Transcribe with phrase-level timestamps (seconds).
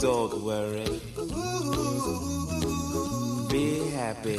[0.00, 0.84] Don't worry.
[3.50, 4.38] Be happy.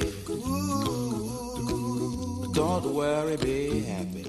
[2.54, 4.26] Don't worry, be happy.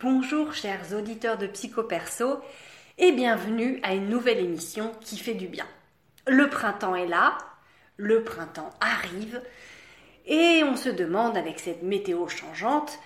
[0.00, 2.40] Bonjour chers auditeurs de Psycho Perso
[2.98, 5.68] et bienvenue à une nouvelle émission qui fait du bien.
[6.26, 7.38] Le printemps est là,
[7.96, 9.40] le printemps arrive
[10.26, 12.98] et on se demande avec cette météo changeante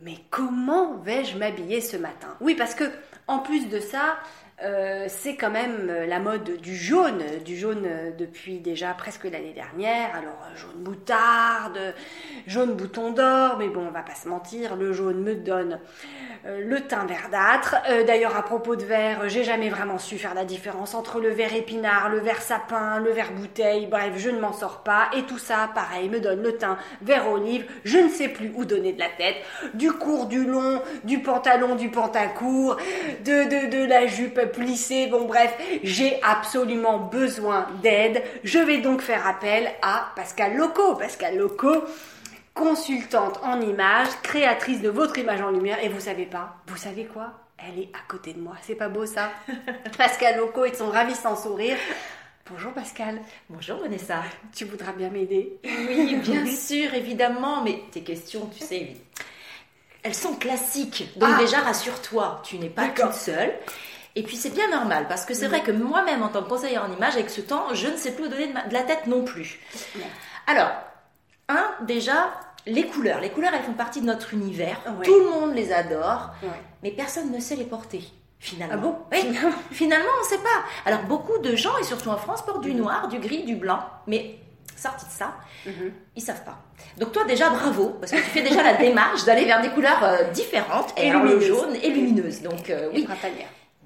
[0.00, 2.36] mais comment vais-je m'habiller ce matin?
[2.40, 2.84] Oui parce que
[3.26, 4.18] en plus de ça,
[4.62, 9.24] euh, c'est quand même euh, la mode du jaune, du jaune euh, depuis déjà presque
[9.24, 10.14] l'année dernière.
[10.16, 11.94] Alors jaune moutarde,
[12.46, 15.78] jaune bouton d'or, mais bon, on va pas se mentir, le jaune me donne
[16.44, 17.76] le teint verdâtre.
[18.06, 21.52] D'ailleurs, à propos de vert, j'ai jamais vraiment su faire la différence entre le vert
[21.54, 23.86] épinard, le vert sapin, le vert bouteille.
[23.86, 25.10] Bref, je ne m'en sors pas.
[25.16, 27.66] Et tout ça, pareil, me donne le teint vert olive.
[27.84, 29.36] Je ne sais plus où donner de la tête.
[29.74, 32.76] Du court, du long, du pantalon, du pantacourt,
[33.24, 35.06] de, de, de la jupe plissée.
[35.08, 38.22] Bon, bref, j'ai absolument besoin d'aide.
[38.44, 40.94] Je vais donc faire appel à Pascal Loco.
[40.96, 41.84] Pascal Loco,
[42.54, 45.82] consultante en images, créatrice de votre image en lumière.
[45.84, 47.32] Et vous savez pas, vous savez quoi?
[47.58, 48.54] Elle est à côté de moi.
[48.62, 49.30] C'est pas beau ça?
[49.98, 51.76] Pascal Loco et son ravissant sourire.
[52.50, 53.20] Bonjour Pascal.
[53.50, 54.22] Bonjour Vanessa.
[54.54, 55.58] Tu voudras bien m'aider?
[55.64, 58.94] Oui, bien sûr, évidemment, mais tes questions, tu sais,
[60.02, 61.08] elles sont classiques.
[61.16, 61.38] Donc Ah.
[61.38, 63.52] déjà, rassure-toi, tu n'es pas toute seule.
[64.18, 66.84] Et puis c'est bien normal, parce que c'est vrai que moi-même, en tant que conseillère
[66.84, 68.82] en image, avec ce temps, je ne sais plus où donner de, ma- de la
[68.82, 69.60] tête non plus.
[70.46, 70.70] Alors,
[71.48, 72.30] un, déjà,
[72.66, 73.20] les couleurs.
[73.20, 74.80] Les couleurs, elles font partie de notre univers.
[74.98, 75.04] Ouais.
[75.04, 76.48] Tout le monde les adore, Ouais.
[76.82, 78.02] mais personne ne sait les porter.
[78.38, 78.74] Finalement.
[78.74, 79.38] Ah bon Oui,
[79.70, 80.64] finalement, on ne sait pas.
[80.86, 82.78] Alors, beaucoup de gens, et surtout en France, portent du Mhm.
[82.78, 84.36] noir, du gris, du blanc, mais
[84.76, 85.34] sorti de ça,
[85.66, 85.92] Mhm.
[86.16, 86.58] ils savent pas.
[86.98, 90.02] Donc toi déjà bravo parce que tu fais déjà la démarche d'aller vers des couleurs
[90.04, 92.42] euh, différentes Et alors, le jaune et lumineuses.
[92.42, 93.06] Donc euh, Et oui.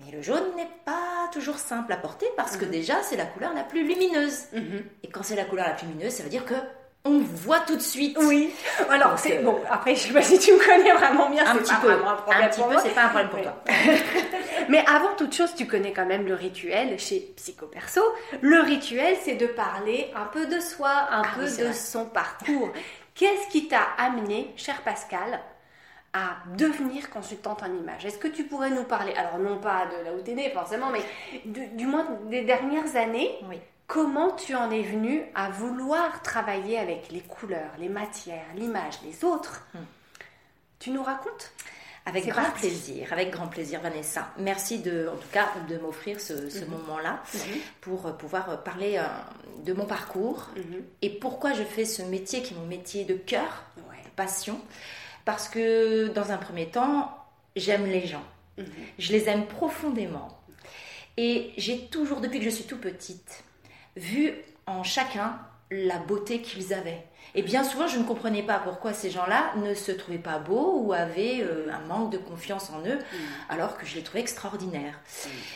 [0.00, 3.52] Mais le jaune n'est pas toujours simple à porter parce que déjà c'est la couleur
[3.54, 4.44] la plus lumineuse.
[4.52, 4.82] Mhm.
[5.04, 6.54] Et quand c'est la couleur la plus lumineuse, ça veut dire que
[7.06, 8.14] on voit tout de suite.
[8.20, 8.52] Oui.
[8.90, 9.58] Alors, c'est euh, bon.
[9.70, 11.46] Après, je sais pas si tu me connais vraiment bien.
[11.46, 13.30] Un petit pas peu, vraiment un problème un petit pour peu, c'est pas un problème
[13.30, 13.64] pour toi.
[14.68, 18.02] Mais avant toute chose, tu connais quand même le rituel chez Psychoperso.
[18.42, 21.72] Le rituel, c'est de parler un peu de soi, un Ah peu oui, de vrai.
[21.72, 22.70] son parcours.
[23.14, 25.40] Qu'est-ce qui t'a amené, cher Pascal,
[26.12, 30.04] à devenir consultante en image Est-ce que tu pourrais nous parler, alors non pas de
[30.04, 31.02] là où t'es née forcément, mais
[31.44, 33.58] du, du moins des dernières années, Oui.
[33.86, 39.24] comment tu en es venu à vouloir travailler avec les couleurs, les matières, l'image, les
[39.24, 39.66] autres?
[39.74, 39.78] Hmm.
[40.80, 41.52] Tu nous racontes?
[42.06, 42.60] Avec grand parti.
[42.60, 44.32] plaisir, avec grand plaisir Vanessa.
[44.38, 46.70] Merci de, en tout cas, de m'offrir ce, Mhm.
[46.70, 47.22] moment-là
[47.82, 49.04] pour euh, pouvoir parler euh,
[49.64, 50.82] de mon parcours Mhm.
[51.02, 54.02] et pourquoi je fais ce métier qui est mon métier de cœur, Ouais.
[54.02, 54.58] de passion.
[55.24, 57.16] Parce que dans un premier temps,
[57.56, 58.24] j'aime les gens.
[58.58, 58.66] Mhm.
[58.98, 60.28] Je les aime profondément.
[61.16, 63.44] Et j'ai toujours, depuis que je suis tout petite,
[63.96, 64.32] vu
[64.66, 65.38] en chacun
[65.70, 67.04] la beauté qu'ils avaient.
[67.36, 70.80] Et bien souvent, je ne comprenais pas pourquoi ces gens-là ne se trouvaient pas beaux
[70.80, 72.98] ou avaient euh, un manque de confiance en eux,
[73.48, 74.98] alors que je les trouvais extraordinaires.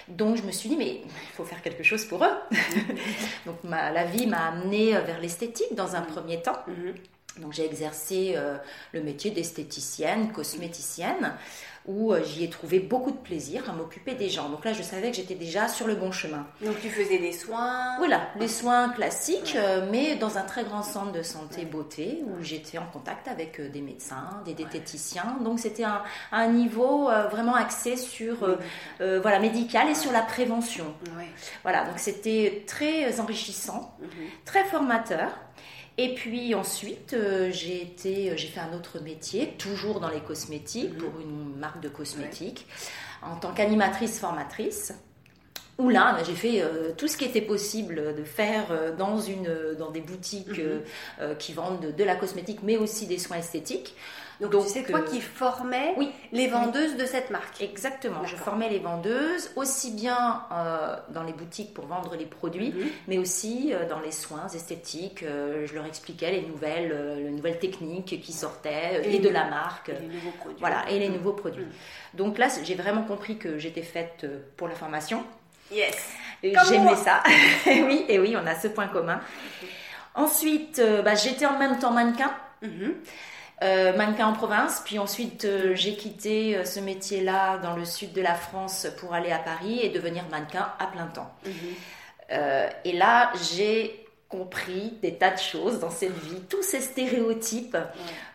[0.06, 2.30] Donc je me suis dit, mais il faut faire quelque chose pour eux.
[3.46, 6.58] Donc ma- la vie m'a amenée euh, vers l'esthétique dans un premier temps.
[7.40, 8.56] Donc j'ai exercé euh,
[8.92, 11.34] le métier d'esthéticienne, cosméticienne,
[11.86, 14.48] où euh, j'y ai trouvé beaucoup de plaisir à m'occuper des gens.
[14.48, 16.46] Donc là, je savais que j'étais déjà sur le bon chemin.
[16.62, 17.96] Donc tu faisais des soins?
[17.98, 22.42] Voilà, les soins classiques, euh, mais dans un très grand centre de santé beauté, où
[22.42, 25.36] j'étais en contact avec des médecins, des diététiciens.
[25.42, 28.56] Donc c'était un, un niveau vraiment axé sur
[29.00, 30.94] voilà médical et sur la prévention.
[31.64, 34.08] Voilà, donc c'était très enrichissant, Mhm.
[34.44, 35.30] très formateur.
[35.96, 40.92] Et puis ensuite, euh, j'ai été, j'ai fait un autre métier, toujours dans les cosmétiques,
[40.94, 40.98] Mhm.
[40.98, 42.66] pour une marque de cosmétiques,
[43.22, 44.92] en tant qu'animatrice formatrice.
[45.78, 49.74] Où là, j'ai fait euh, tout ce qui était possible de faire euh, dans, une,
[49.78, 50.60] dans des boutiques Mhm.
[50.60, 50.80] euh,
[51.20, 53.94] euh, qui vendent de, de la cosmétique, mais aussi des soins esthétiques.
[54.40, 56.10] Donc, Donc, c'est toi qui formais oui.
[56.32, 57.60] les vendeuses de cette marque.
[57.62, 62.72] Exactement, je formais les vendeuses aussi bien euh, dans les boutiques pour vendre les produits,
[62.72, 62.88] Mhm.
[63.08, 65.22] mais aussi euh, dans les soins esthétiques.
[65.22, 69.44] Euh, je leur expliquais les nouvelles, les nouvelles techniques qui sortaient Et et, de la
[69.44, 69.90] marque.
[69.90, 70.60] Et les nouveaux produits.
[70.60, 71.14] Voilà, et les Mhm.
[71.16, 71.66] nouveaux produits.
[72.14, 74.26] Donc là, j'ai vraiment compris que j'étais faite
[74.56, 75.22] pour la formation.
[75.72, 75.96] Yes.
[76.42, 77.22] J'aimais ça.
[77.66, 79.18] Et oui, et oui, on a ce point commun.
[80.14, 82.30] Ensuite, bah, j'étais en même temps mannequin.
[83.60, 83.68] Mhm.
[83.68, 88.12] Euh, mannequin en province, puis ensuite euh, j'ai quitté euh, ce métier-là dans le sud
[88.12, 91.32] de la France pour aller à Paris et devenir mannequin à plein temps.
[91.46, 91.52] Mhm.
[92.32, 97.76] Euh, et là, j'ai compris des tas de choses dans cette vie, tous ces stéréotypes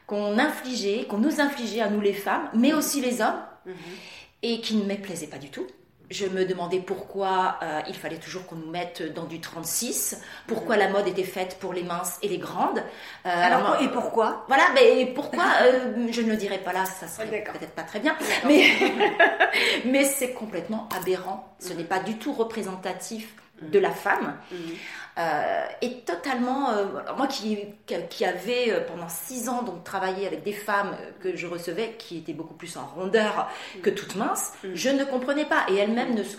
[0.08, 3.42] qu'on infligeait, qu'on nous infligeait à nous les femmes, mais aussi les hommes,
[4.42, 5.68] et qui ne me plaisait pas du tout.
[6.10, 10.76] Je me demandais pourquoi euh, il fallait toujours qu'on nous mette dans du 36, pourquoi
[10.76, 12.80] la mode était faite pour les minces et les grandes.
[12.80, 17.08] Euh, Alors, et pourquoi voilà, mais pourquoi euh, Je ne le dirais pas là, ça
[17.08, 17.54] serait D'accord.
[17.54, 18.16] peut-être pas très bien,
[18.46, 18.72] mais,
[19.86, 21.54] mais c'est complètement aberrant.
[21.60, 24.36] Ce n'est pas du tout représentatif de la femme.
[25.20, 26.86] Euh, et totalement, euh,
[27.18, 27.58] moi qui,
[28.10, 31.96] qui avait euh, pendant six ans donc travaillé avec des femmes euh, que je recevais
[31.98, 33.50] qui étaient beaucoup plus en rondeur
[33.84, 35.66] que toutes minces, je ne comprenais pas.
[35.68, 36.38] Et elles-mêmes ne se-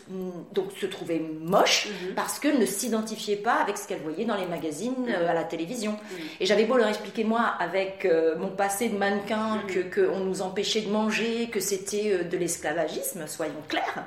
[0.53, 4.47] donc se trouvaient moches parce qu'elles ne s'identifiaient pas avec ce qu'elles voyaient dans les
[4.47, 5.99] magazines, euh, à la télévision.
[6.41, 10.41] Et j'avais beau leur expliquer moi avec euh, mon passé de mannequin que qu'on nous
[10.41, 14.06] empêchait de manger, que c'était euh, de l'esclavagisme, soyons clairs.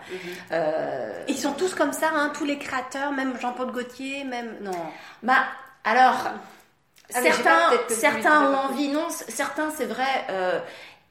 [0.52, 4.56] Euh, Ils sont tous comme ça, hein, tous les créateurs, même Jean-Paul Gaultier, même.
[4.64, 4.72] Non.
[5.22, 5.44] Bah,
[5.84, 6.28] alors,
[7.14, 10.60] Ah, certains, certains ont envie, non, certains, c'est vrai, euh,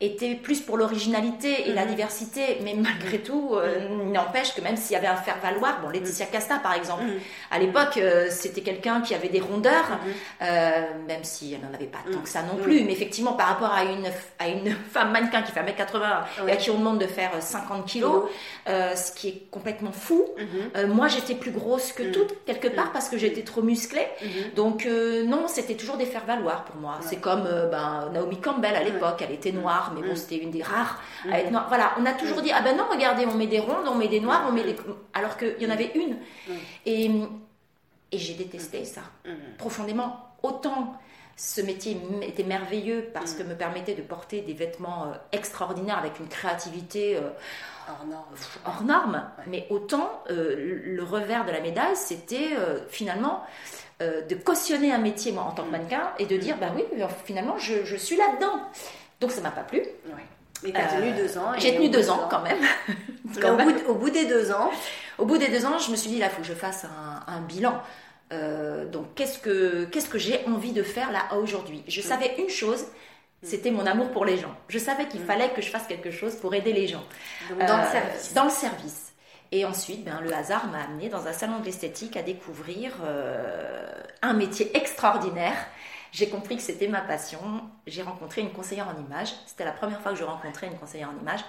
[0.04, 1.90] étaient plus pour l'originalité et la Mhm.
[1.90, 6.26] diversité, mais malgré tout, euh, n'empêche que même s'il y avait un faire-valoir, bon, Laetitia
[6.26, 7.20] Casta, par exemple, Mhm.
[7.52, 10.12] à l'époque, euh, c'était quelqu'un qui avait des rondeurs, Mhm.
[10.42, 12.22] euh, même si elle n'en avait pas tant Mhm.
[12.24, 12.62] que ça non Mhm.
[12.62, 14.06] plus, mais effectivement, par rapport à une,
[14.38, 17.40] à une femme mannequin qui fait 1m80 et à qui on demande de faire euh,
[17.40, 18.24] 50 kilos,
[18.68, 20.86] euh, ce qui est complètement fou, Mhm.
[20.92, 22.12] moi, j'étais plus grosse que Mhm.
[22.12, 24.06] toutes, quelque part, parce que j'étais trop musclée.
[24.22, 24.54] Mhm.
[24.56, 24.88] Donc,
[25.26, 26.96] non, c'était toujours des faire-valoir pour moi.
[27.02, 30.62] C'est comme ben, Naomi Campbell à l'époque, elle était noire, mais bon, c'était une des
[30.62, 31.00] rares
[31.30, 31.66] à être noire.
[31.68, 34.08] Voilà, on a toujours dit, ah ben non, regardez, on met des rondes, on met
[34.08, 34.76] des noirs, on met des.
[35.14, 36.16] Alors qu'il y en avait une.
[36.86, 37.10] Et,
[38.12, 39.02] et j'ai détesté ça,
[39.58, 40.28] profondément.
[40.42, 40.94] Autant.
[41.34, 46.20] Ce métier était merveilleux parce que me permettait de porter des vêtements euh, extraordinaires avec
[46.20, 47.30] une créativité euh,
[48.66, 53.44] hors norme, mais autant euh, le revers de la médaille, c'était euh, finalement
[54.02, 56.84] euh, de cautionner un métier moi en tant que mannequin et de dire bah oui,
[57.24, 58.60] finalement je, je suis là-dedans.
[59.22, 59.78] Donc ça m'a pas plu.
[59.78, 60.22] Ouais.
[60.62, 61.52] Mais t'as tenu Euh, deux ans.
[61.58, 62.58] J'ai tenu deux ans quand même.
[63.40, 63.72] Quand au, même.
[63.72, 64.70] bout de- au bout des deux ans,
[65.18, 66.84] Au bout des deux ans, je me suis dit là, il faut que je fasse
[66.84, 67.80] un, un bilan.
[68.32, 71.82] Euh, donc qu'est-ce que qu'est-ce que j'ai envie de faire là aujourd'hui?
[71.88, 72.84] Je savais une chose.
[73.42, 74.54] C'était mon amour pour les gens.
[74.68, 77.02] Je savais qu'il fallait que je fasse quelque chose pour aider les gens.
[77.50, 78.34] donc dans le Euh, service.
[78.34, 79.12] Dans le service.
[79.50, 83.90] Et ensuite, ben, le hasard m'a amené dans un salon de l'esthétique à découvrir euh,
[84.22, 85.56] un métier extraordinaire.
[86.12, 87.40] J'ai compris que c'était ma passion.
[87.86, 89.32] J'ai rencontré une conseillère en image.
[89.46, 91.40] C'était la première fois que je rencontrais une conseillère en image.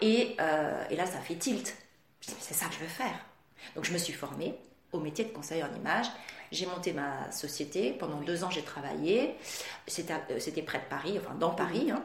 [0.00, 1.76] Et, euh, et là, ça fait tilt.
[2.22, 3.14] Je me suis dit, c'est ça que je veux faire.
[3.76, 4.54] Donc, je me suis formée
[4.92, 6.06] au métier de conseillère en image.
[6.50, 7.92] J'ai monté ma société.
[7.92, 9.36] Pendant deux ans, j'ai travaillé.
[9.98, 11.90] Euh, c'était près de Paris, enfin dans Paris.
[11.90, 12.02] hein.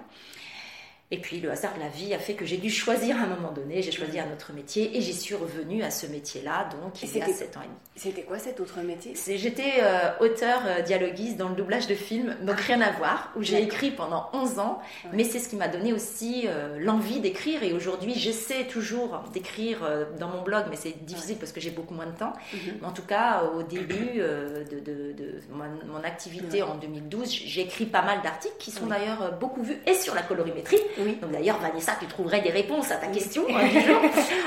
[1.12, 3.28] Et puis le hasard de la vie a fait que j'ai dû choisir à un
[3.28, 7.00] moment donné, j'ai choisi un autre métier et j'y suis revenue à ce métier-là, donc
[7.04, 7.76] il y a c'était- 7 ans et demi.
[7.96, 9.14] C'était quoi cet autre métier?
[9.38, 13.44] J'étais euh, auteur euh, dialoguiste dans le doublage de films, donc rien à voir, où
[13.44, 15.12] j'ai écrit pendant 11 ans, Ouais.
[15.14, 19.84] mais c'est ce qui m'a donné aussi euh, l'envie d'écrire et aujourd'hui j'essaie toujours d'écrire
[19.84, 22.34] euh, dans mon blog, mais c'est difficile parce que j'ai beaucoup moins de temps.
[22.52, 22.60] Mhm.
[22.82, 26.70] Mais en tout cas, au début euh, de, de- de mon, mon activité Ouais.
[26.70, 30.24] en 2012, j'ai écrit pas mal d'articles qui sont d'ailleurs beaucoup vus et sur la
[30.24, 30.80] colorimétrie.
[30.98, 31.16] Oui.
[31.22, 34.02] Donc d'ailleurs, Vanessa, tu trouverais des réponses à ta question jour,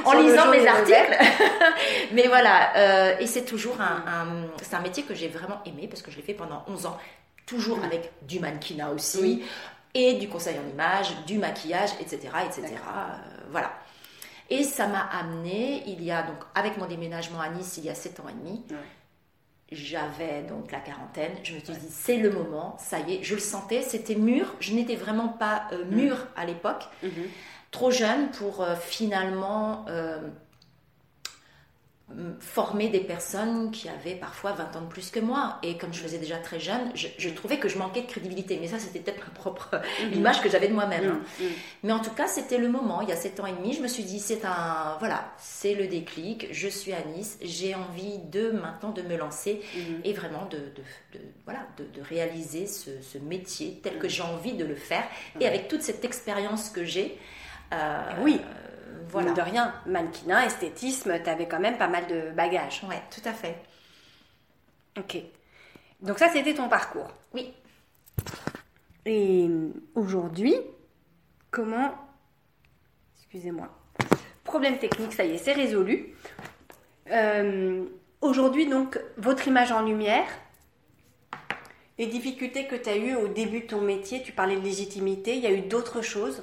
[0.05, 1.19] en lisant mes articles.
[2.13, 5.87] Mais voilà, euh, et c'est toujours un, un- c'est un métier que j'ai vraiment aimé
[5.89, 6.97] parce que je l'ai fait pendant 11 ans,
[7.47, 9.45] toujours avec du mannequinat aussi, Oui.
[9.95, 12.29] et du conseil en image, du maquillage, etc.
[12.47, 12.63] etc.
[12.67, 13.15] Euh,
[13.51, 13.73] voilà.
[14.51, 17.91] Et ça m'a amené, il y a donc, avec mon déménagement à Nice, il y
[17.91, 18.77] a 7 ans et demi, Ouais.
[19.71, 23.35] J'avais donc la quarantaine, je me suis dit c'est le moment, ça y est, je
[23.35, 27.11] le sentais, c'était mûr, je n'étais vraiment pas euh, mûre à l'époque, Mhm.
[27.71, 30.19] trop jeune pour euh, finalement euh,
[32.41, 35.59] former des personnes qui avaient parfois 20 ans de plus que moi.
[35.63, 38.59] Et comme je faisais déjà très jeune, je, je trouvais que je manquais de crédibilité.
[38.61, 41.07] Mais ça, c'était peut-être ma propre l'image que j'avais de moi-même.
[41.07, 41.21] hein.
[41.41, 41.47] Mhm.
[41.85, 43.03] Mais en tout cas, c'était le moment.
[43.03, 45.75] Il y a 7 ans et demi, je me suis dit, c'est un, voilà, c'est
[45.75, 46.49] le déclic.
[46.51, 47.39] Je suis à Nice.
[47.43, 50.01] J'ai envie de maintenant de me lancer Mhm.
[50.05, 54.23] et vraiment de, de- de- voilà, de, de réaliser ce, ce métier tel que j'ai
[54.23, 55.05] envie de le faire.
[55.41, 57.19] Et avec toute cette expérience que j'ai,
[57.75, 58.41] euh, Oui.
[58.41, 58.78] euh,
[59.11, 59.33] Voilà.
[59.33, 62.83] de rien, mannequinat, esthétisme, t'avais quand même pas mal de bagages.
[62.89, 63.57] Ouais, tout à fait.
[64.99, 65.19] Ok.
[66.01, 67.11] Donc ça, c'était ton parcours.
[67.35, 67.53] Oui.
[69.07, 69.49] Et
[69.95, 70.55] aujourd'hui,
[71.51, 71.95] comment...
[73.17, 73.69] Excusez-moi.
[74.45, 76.15] Problème technique, ça y est, c'est résolu.
[77.11, 77.85] Euh,
[78.21, 80.27] aujourd'hui, donc, votre image en lumière,
[81.99, 85.37] les difficultés que tu as eues au début de ton métier, tu parlais de légitimité,
[85.37, 86.43] il y a eu d'autres choses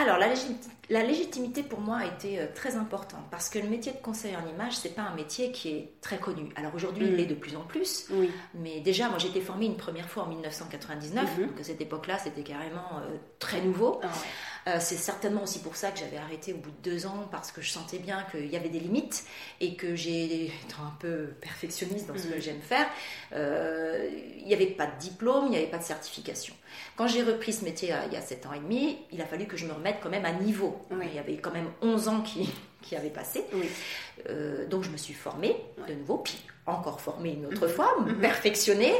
[0.00, 3.68] Alors, la, légiti- la légitimité pour moi a été euh, très importante parce que le
[3.68, 6.50] métier de conseiller en image, c'est pas un métier qui est très connu.
[6.54, 7.08] Alors aujourd'hui, Mm.
[7.08, 8.30] il l'est de plus en plus, Oui.
[8.54, 11.46] mais déjà, moi j'ai été formée une première fois en 1999, Mhm.
[11.48, 13.98] donc à cette époque-là, c'était carrément euh, très nouveau.
[14.02, 14.12] Ah ouais.
[14.68, 17.52] Euh, c'est certainement aussi pour ça que j'avais arrêté au bout de deux ans parce
[17.52, 19.24] que je sentais bien qu'il y avait des limites
[19.60, 22.86] et que j'ai, étant un peu perfectionniste dans ce que j'aime faire,
[23.32, 24.08] euh,
[24.38, 26.54] il n'y avait pas de diplôme, il n'y avait pas de certification.
[26.96, 29.26] Quand j'ai repris ce métier euh, il y a sept ans et demi, il a
[29.26, 30.78] fallu que je me remette quand même à niveau.
[30.90, 31.06] Oui.
[31.10, 32.50] Il y avait quand même 11 ans qui,
[32.82, 33.44] qui avaient passé.
[33.54, 33.68] Oui.
[34.28, 35.56] Euh, donc je me suis formée
[35.88, 37.72] de nouveau, puis encore formée une autre Mhm.
[37.72, 38.16] fois, Mhm.
[38.20, 38.92] perfectionnée.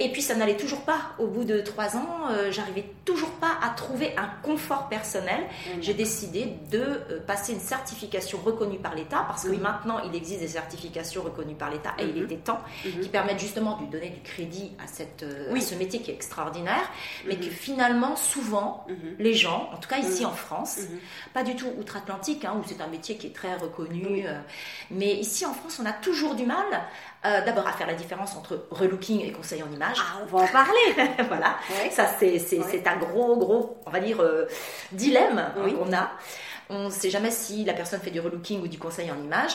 [0.00, 1.12] Et puis ça n'allait toujours pas.
[1.20, 5.40] Au bout de trois ans, euh, j'arrivais toujours pas à trouver un confort personnel.
[5.80, 9.58] J'ai décidé de euh, passer une certification reconnue par l'État, parce que Oui.
[9.58, 12.24] maintenant il existe des certifications reconnues par l'État, et il Mhm.
[12.24, 13.00] était temps, Mhm.
[13.02, 15.60] qui permettent justement de donner du crédit à, cette, Oui.
[15.60, 16.90] à ce métier qui est extraordinaire,
[17.28, 17.40] mais Mhm.
[17.40, 18.96] que finalement, souvent, Mhm.
[19.20, 20.30] les gens, en tout cas ici Mhm.
[20.30, 20.98] en France, Mhm.
[21.34, 24.26] pas du tout outre-Atlantique, hein, où c'est un métier qui est très reconnu.
[24.90, 26.64] Mais ici en France, on a toujours du mal,
[27.24, 29.96] euh, d'abord à faire la différence entre relooking et conseil en image.
[30.00, 30.80] Ah, on va en parler.
[31.28, 31.56] voilà,
[31.90, 34.46] ça c'est un gros, gros, on va dire, euh,
[34.92, 36.10] dilemme hein, qu'on a.
[36.70, 39.52] On ne sait jamais si la personne fait du relooking ou du conseil en image.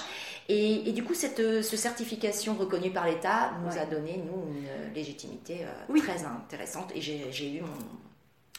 [0.49, 4.53] Et, et du coup, cette, euh, ce certification reconnue par l'État nous a donné, nous,
[4.53, 6.91] une légitimité euh, très intéressante.
[6.95, 7.67] Et j'ai j'ai eu mon,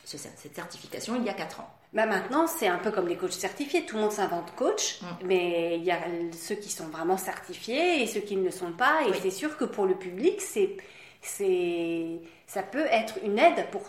[0.04, 1.70] ce- cette certification il y a 4 ans.
[1.94, 3.86] Bah maintenant, c'est un peu comme les coachs certifiés.
[3.86, 5.06] Tout le monde s'invente coach, Mm.
[5.24, 5.98] mais il y a
[6.32, 9.02] ceux qui sont vraiment certifiés et ceux qui ne le sont pas.
[9.06, 9.16] Et Oui.
[9.22, 10.76] c'est sûr que pour le public, c'est,
[11.22, 13.82] c'est, ça peut être une aide pour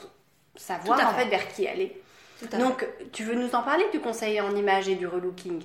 [0.56, 1.26] savoir en fait.
[1.26, 2.02] vers qui aller.
[2.38, 2.58] Fait.
[2.58, 5.62] Donc, tu veux nous en parler du conseiller en image et du relooking?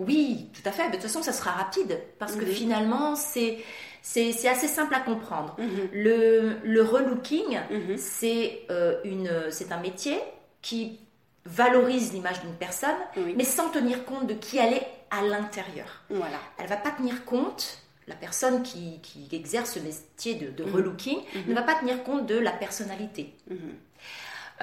[0.00, 0.82] Oui, tout à fait.
[0.84, 2.50] Mais de toute façon, ça sera rapide parce que Mhm.
[2.50, 3.58] finalement, c'est
[4.02, 5.54] c'est c'est assez simple à comprendre.
[5.58, 5.88] Mhm.
[5.92, 7.96] Le, le relooking, Mhm.
[7.96, 10.18] c'est euh, une c'est un métier
[10.62, 10.98] qui
[11.46, 13.34] valorise l'image d'une personne, Oui.
[13.36, 16.02] mais sans tenir compte de qui elle est à l'intérieur.
[16.10, 16.38] Voilà.
[16.58, 17.78] Elle va pas tenir compte.
[18.08, 20.74] La personne qui, qui exerce ce métier de, de Mhm.
[20.76, 21.42] relooking Mhm.
[21.48, 23.34] ne va pas tenir compte de la personnalité.
[23.50, 23.58] Mhm.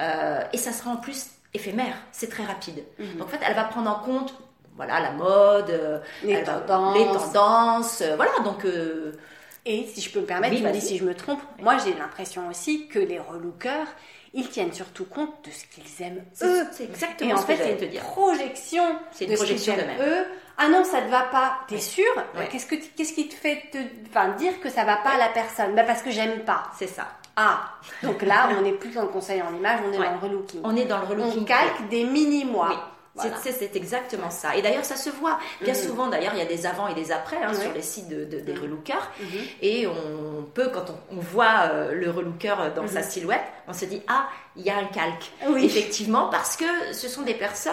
[0.00, 2.82] Euh, et ça sera en plus éphémère, c'est très rapide.
[2.98, 4.34] Donc en fait, elle va prendre en compte
[4.76, 6.96] voilà, la mode, euh, Les elle va- tendances.
[6.98, 9.12] les tendances, euh, voilà, donc euh,
[9.66, 11.76] Et si je peux me permettre, Oui, tu me dis si je me trompe, moi
[11.78, 13.86] j'ai l'impression aussi que les relookers,
[14.34, 16.66] ils tiennent surtout compte de ce qu'ils aiment eux.
[16.72, 18.02] c'est Et exactement en ce que fait, j'allais te c'est une dire.
[18.02, 20.08] projection C'est une de ce projection qu'ils aiment d'eux-mêmes.
[20.22, 20.24] eux.
[20.58, 21.58] Ah non, ça te va pas.
[21.68, 22.04] T'es sûr
[22.36, 22.48] Ouais.
[22.50, 23.78] Qu'est-ce que qu'est-ce qui te fait te,
[24.10, 25.74] enfin, dire que ça va pas à la personne?
[25.74, 26.64] Bah parce que j'aime pas.
[26.78, 27.06] C'est ça.
[27.36, 27.70] Ah,
[28.04, 30.06] donc là, on n'est plus dans le conseil en image, on est Ouais.
[30.06, 30.60] dans le relooking.
[30.62, 31.42] On est dans le relooking.
[31.42, 32.68] On calque des mini-mois.
[32.70, 32.76] Oui.
[33.14, 33.36] Voilà.
[33.42, 34.56] C'est- exactement ça.
[34.56, 35.38] Et d'ailleurs, ça se voit.
[35.60, 35.78] Bien Mhm.
[35.80, 37.60] souvent, d'ailleurs, il y a des avant et des après hein, Ouais.
[37.60, 38.62] sur les sites de, de- des Mhm.
[38.62, 39.10] relookers.
[39.20, 39.26] Mhm.
[39.62, 42.88] Et on peut, quand on, on voit euh, le relooker dans Mhm.
[42.88, 45.30] sa silhouette, on se dit Ah, il y a un calque.
[45.48, 45.64] Oui.
[45.64, 47.72] Effectivement, parce que ce sont des personnes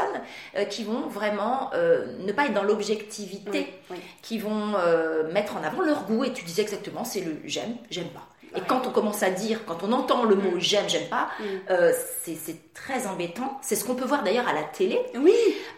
[0.58, 3.98] euh, qui vont vraiment euh, ne pas être dans l'objectivité, Oui, oui.
[4.22, 6.24] qui vont euh, mettre en avant leur goût.
[6.24, 8.28] Et tu disais exactement C'est le j'aime, j'aime pas.
[8.56, 10.60] Et quand on commence à dire, quand on entend le mot Mhm.
[10.60, 11.46] j'aime, j'aime pas, Mhm.
[11.70, 11.94] euh,
[12.24, 13.60] c'est très embêtant.
[13.62, 15.00] C'est ce qu'on peut voir d'ailleurs à la télé.
[15.16, 15.34] Oui.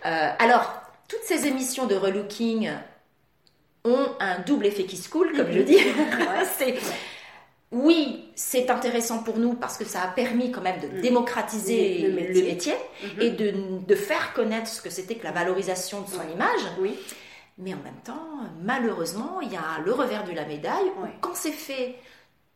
[0.05, 0.73] Euh, alors,
[1.07, 2.71] toutes ces émissions de relooking
[3.85, 5.77] ont un double effet qui se coule, comme je dis.
[6.57, 6.75] C'est-
[7.71, 11.01] oui, c'est intéressant pour nous parce que ça a permis quand même de Mm.
[11.01, 12.75] démocratiser Le le métier.
[13.03, 13.21] Mhm.
[13.21, 13.53] et de,
[13.87, 16.61] de faire connaître ce que c'était que la valorisation de son image.
[16.79, 16.97] Oui.
[17.57, 18.27] Mais en même temps,
[18.61, 21.95] malheureusement, il y a le revers de la médaille où quand c'est fait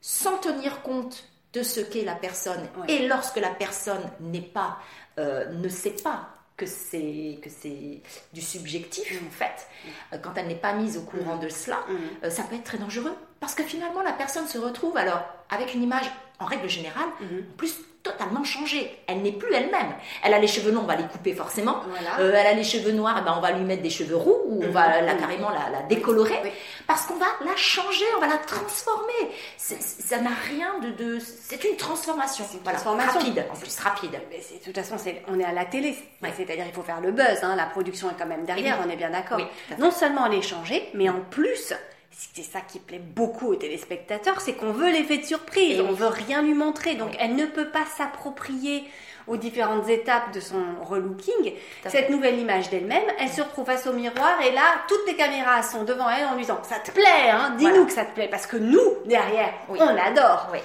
[0.01, 2.93] sans tenir compte de ce qu'est la personne Ouais.
[2.93, 4.77] et lorsque la personne n'est pas,
[5.17, 8.01] euh, ne sait pas que c'est que c'est
[8.33, 9.27] du subjectif Mm.
[9.27, 9.67] en fait,
[10.13, 11.97] euh, quand elle n'est pas mise au courant de cela, Mhm.
[12.23, 15.73] euh, ça peut être très dangereux parce que finalement la personne se retrouve alors avec
[15.73, 17.75] une image en règle générale en plus
[18.11, 18.97] totalement changée.
[19.07, 19.93] Elle n'est plus elle-même.
[20.23, 21.81] Elle a les cheveux longs, on va les couper forcément.
[21.89, 22.19] Voilà.
[22.19, 24.37] Euh, elle a les cheveux noirs, eh ben, on va lui mettre des cheveux roux
[24.47, 25.19] ou on va la, Mhm.
[25.19, 26.49] carrément la, la décolorer Oui.
[26.87, 29.31] parce qu'on va la changer, on va la transformer.
[29.57, 32.45] C'est- ça n'a rien de, de- c'est une transformation.
[32.47, 33.19] C'est une Voilà, transformation.
[33.19, 34.19] rapide, en plus rapide.
[34.29, 34.95] Mais de toute façon,
[35.27, 36.31] on est à la télé, Ouais.
[36.35, 38.85] c'est-à-dire il faut faire le buzz, hein, la production est quand même derrière, Oui.
[38.87, 39.37] on est bien d'accord.
[39.37, 39.45] Oui,
[39.79, 41.73] non seulement les changer, mais en plus,
[42.11, 45.91] c'est ça qui plaît beaucoup aux téléspectateurs, c'est qu'on veut l'effet de surprise, Et on
[45.91, 47.17] veut rien lui montrer, donc Oui.
[47.19, 48.83] elle ne peut pas s'approprier
[49.27, 51.53] aux différentes étapes de son relooking
[51.87, 53.03] cette nouvelle image d'elle-même.
[53.19, 56.33] Elle se retrouve face au miroir et là, toutes les caméras sont devant elle en
[56.35, 57.85] lui disant ça te plaît, hein, dis-nous Voilà.
[57.87, 59.79] que ça te plaît, parce que nous derrière, Oui.
[59.81, 60.47] on adore.
[60.53, 60.59] Oui.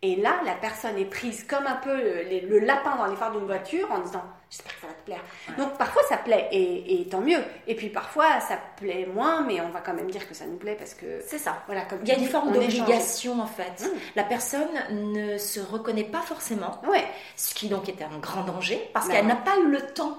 [0.00, 3.32] Et là, la personne est prise comme un peu le, le lapin dans les phares
[3.32, 5.20] d'une voiture en disant J'espère que ça va te plaire.
[5.58, 7.42] Donc parfois ça plaît et, et tant mieux.
[7.66, 10.56] Et puis parfois ça plaît moins, mais on va quand même dire que ça nous
[10.56, 11.62] plaît parce que C'est ça.
[11.66, 13.84] voilà, comme Il y a une forme est d'obligation en fait.
[13.84, 13.88] Mm.
[14.16, 17.04] La personne ne se reconnaît pas forcément, Ouais,
[17.36, 19.28] ce qui donc était un grand danger parce Bah qu'elle ouais.
[19.28, 20.18] n'a pas eu le temps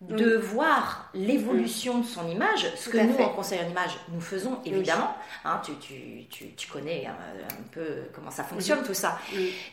[0.00, 3.22] de voir l'évolution de son image, ce Tout que nous, fait.
[3.24, 5.14] en conseil en image, nous faisons évidemment.
[5.44, 9.18] Hein, tu, tu, tu, tu connais un, un peu comment ça fonctionne tout ça.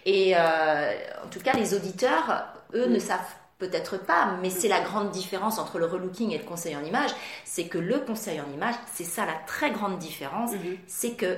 [0.06, 3.22] Et euh, en tout cas, les auditeurs, eux, ne savent
[3.58, 7.10] peut-être pas, mais c'est la grande différence entre le relooking et le conseil en image,
[7.44, 10.78] c'est que le conseil en image, c'est ça la très grande différence, Mhm.
[10.88, 11.38] c'est que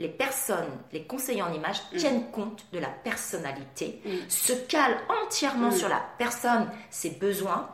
[0.00, 4.10] les personnes, les conseillers en image tiennent compte de la personnalité, Mm.
[4.28, 5.72] se calent entièrement Mm.
[5.72, 7.68] sur la personne, ses besoins,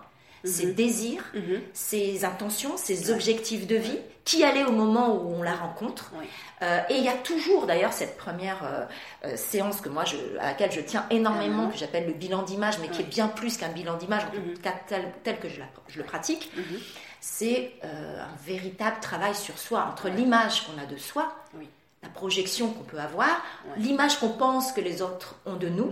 [0.45, 1.61] ses désirs, Mhm.
[1.73, 6.13] ses intentions, ses objectifs de vie, qui est au moment où on la rencontre.
[6.19, 6.27] Oui.
[6.63, 8.85] Euh, et il y a toujours d'ailleurs cette première euh,
[9.25, 11.73] euh, séance que moi je, à laquelle je tiens énormément, Mhm.
[11.73, 13.05] que j'appelle le bilan d'image, mais qui Oui.
[13.05, 14.55] est bien plus qu'un bilan d'image, en Mhm.
[14.55, 16.51] tout cas tel, tel que je, la- je le pratique.
[16.57, 16.79] Mhm.
[17.21, 21.69] C'est euh, un véritable travail sur soi, entre l'image qu'on a de soi, Oui.
[22.03, 23.29] la projection qu'on peut avoir,
[23.67, 23.75] Ouais.
[23.79, 25.89] l'image qu'on pense que les autres ont de nous,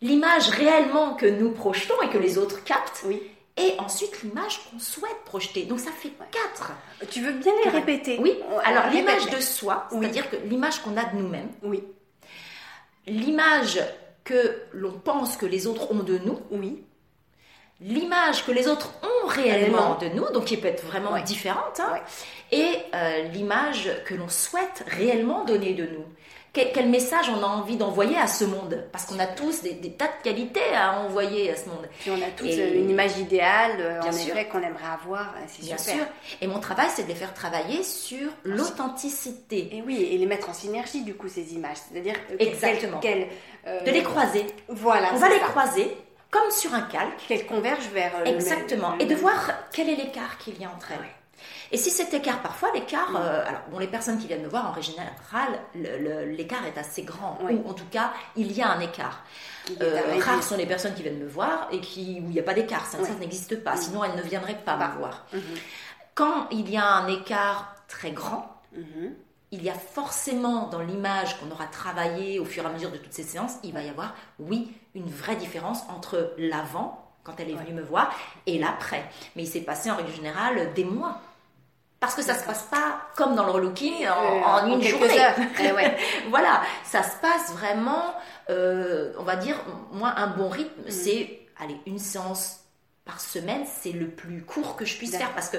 [0.00, 3.22] l'image réellement que nous projetons et que les autres captent, Oui.
[3.56, 5.64] Et ensuite l'image qu'on souhaite projeter.
[5.64, 6.72] Donc ça fait quatre.
[7.10, 9.98] Tu veux bien les répéter Oui, alors l'image de soi, Oui.
[10.00, 11.84] c'est-à-dire que l'image qu'on a de nous-mêmes, Oui.
[13.06, 13.80] l'image
[14.24, 16.82] que l'on pense que les autres ont de nous, Oui.
[17.80, 22.00] l'image que les autres ont réellement de nous, donc qui peut être vraiment différente, hein,
[22.50, 26.04] et euh, l'image que l'on souhaite réellement donner de nous.
[26.54, 28.84] Quel, quel message on a envie d'envoyer à ce monde?
[28.92, 31.86] Parce qu'on a tous des, des tas de qualités à envoyer à ce monde.
[32.00, 34.36] Puis on a tous Et- euh, une image idéale, euh, Bien en sûr.
[34.36, 35.34] effet, qu'on aimerait avoir.
[35.36, 35.94] euh, C'est Bien super.
[35.96, 36.04] sûr.
[36.40, 39.68] Et mon travail, c'est de les faire travailler sur l'authenticité.
[39.76, 41.76] Et oui, et les mettre en synergie, du coup, ces images.
[41.90, 43.00] C'est-à-dire Exactement.
[43.04, 44.46] euh, De les croiser.
[44.68, 45.96] Voilà, On va les croiser
[46.30, 47.26] comme sur un calque.
[47.28, 48.94] Qu'elles convergent vers euh, le même- Exactement.
[48.96, 50.98] le Et de même- voir quel est l'écart qu'il y a entre elles.
[51.00, 51.06] Ouais.
[51.74, 53.16] Et si cet écart, parfois l'écart, Mm.
[53.16, 57.36] euh, alors bon, les personnes qui viennent me voir en général, l'écart est assez grand,
[57.42, 57.60] Oui.
[57.64, 59.24] ou en tout cas, il y a un écart.
[59.82, 62.44] Euh, rares sont les personnes qui viennent me voir et qui, où il n'y a
[62.44, 63.78] pas d'écart, ça, n'existe pas, Mm.
[63.78, 65.26] sinon elles ne viendraient pas me voir.
[65.32, 65.40] Mhm.
[66.14, 69.12] Quand il y a un écart très grand, Mhm.
[69.50, 72.98] il y a forcément dans l'image qu'on aura travaillé au fur et à mesure de
[72.98, 77.50] toutes ces séances, il va y avoir, oui, une vraie différence entre l'avant, quand elle
[77.50, 78.14] est venue me voir,
[78.46, 79.04] et l'après.
[79.34, 81.20] Mais il s'est passé en règle générale des mois.
[82.04, 85.08] Parce que ça se passe pas comme dans le relooking en, Euh, en une journée.
[85.62, 85.96] Eh ouais.
[86.28, 88.14] voilà, ça se passe vraiment,
[88.50, 89.56] euh, on va dire,
[89.90, 90.90] moi, un bon rythme, Mhm.
[90.90, 92.60] c'est, allez, une séance
[93.06, 95.56] par semaine, c'est le plus court que je puisse faire parce que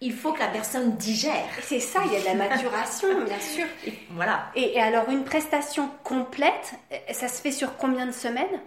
[0.00, 1.48] il faut que la personne digère.
[1.62, 3.66] C'est ça, il y a de la maturation, bien sûr.
[3.86, 4.46] Et voilà.
[4.54, 8.60] Et, et alors, une prestation complète, euh, ça se fait sur combien de semaines?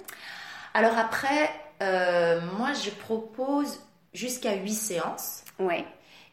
[0.76, 1.50] Alors après,
[1.82, 3.82] euh, moi je propose
[4.14, 5.44] jusqu'à 8 séances.
[5.60, 5.84] Ouais.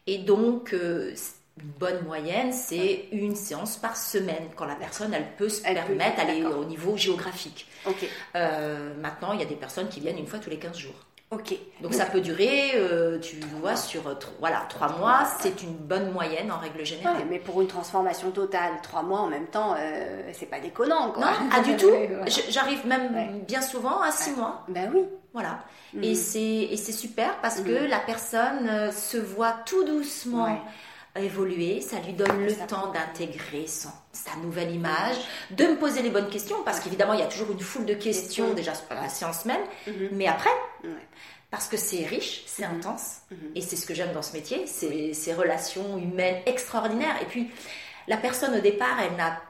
[0.07, 1.13] Et donc, euh,
[1.57, 5.75] une bonne moyenne, c'est une séance par semaine, quand la personne, elle peut se Elle
[5.75, 7.67] permettre d'aller au niveau géographique.
[7.87, 8.07] Ok.
[8.35, 10.93] Euh, maintenant, il y a des personnes qui viennent une fois tous les 15 jours.
[11.31, 11.55] Ok.
[11.81, 14.03] Donc ça peut durer, euh, tu vois, sur
[14.39, 17.17] voilà, 3 mois, c'est une bonne moyenne en règle générale.
[17.17, 21.11] Ouais, mais pour une transformation totale, trois mois en même temps, euh, c'est pas déconnant,
[21.11, 21.25] quoi.
[21.25, 21.89] Non, pas du tout.
[22.49, 23.29] J'arrive même Ouais.
[23.47, 24.63] bien souvent à 6 mois.
[24.67, 25.01] Ben oui.
[25.35, 25.63] Voilà.
[25.93, 26.03] Mhm.
[26.03, 26.39] Et c'est
[26.73, 27.87] et c'est super parce que Mhm.
[27.89, 31.21] la personne euh, se voit tout doucement Ouais.
[31.23, 31.81] évoluer.
[31.81, 35.15] Ça lui donne le Ça temps d'intégrer sa nouvelle image,
[35.51, 37.93] de me poser les bonnes questions parce qu'évidemment il y a toujours une foule de
[37.93, 40.09] questions déjà sur la séance même, Mhm.
[40.13, 40.49] mais après
[41.51, 43.17] parce que c'est riche, c'est intense
[43.55, 47.15] et c'est ce que j'aime dans ce métier, c'est ces relations humaines extraordinaires.
[47.21, 47.49] Et puis
[48.07, 49.41] la personne au départ, elle n'a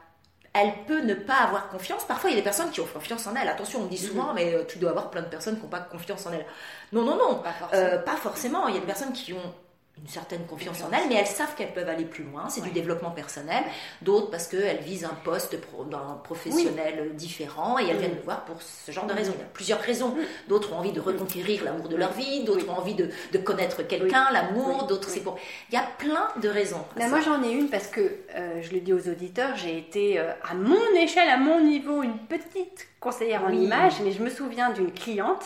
[0.55, 2.05] elle peut ne pas avoir confiance.
[2.05, 3.49] Parfois, il y a des personnes qui ont confiance en elle.
[3.49, 5.69] Attention, on me dit souvent, mais euh, tu dois avoir plein de personnes qui n'ont
[5.69, 6.45] pas confiance en elle.
[6.93, 7.35] Non, non, non.
[7.39, 7.83] Pas forcément.
[7.83, 8.67] Euh, pas forcément.
[8.69, 9.53] Il y a des personnes qui ont
[10.01, 12.49] une certaine confiance en elles, mais elles savent qu'elles peuvent aller plus loin.
[12.49, 12.67] C'est Ouais.
[12.67, 13.63] du développement personnel.
[14.01, 18.43] D'autres parce qu'elles visent un poste pro- un professionnel différent et elles viennent me voir
[18.43, 19.31] pour ce genre de raisons.
[19.35, 20.13] Il y a plusieurs raisons.
[20.49, 22.69] D'autres ont envie de reconquérir l'amour de leur vie, d'autres Oui.
[22.69, 25.37] ont envie de, de connaître quelqu'un, l'amour, d'autres c'est pour...
[25.69, 26.83] Il y a plein de raisons.
[26.97, 28.01] Ben, moi j'en ai une parce que,
[28.35, 32.03] euh, je le dis aux auditeurs, j'ai été euh, à mon échelle, à mon niveau,
[32.03, 35.45] une petite conseillère en image, mais je me souviens d'une cliente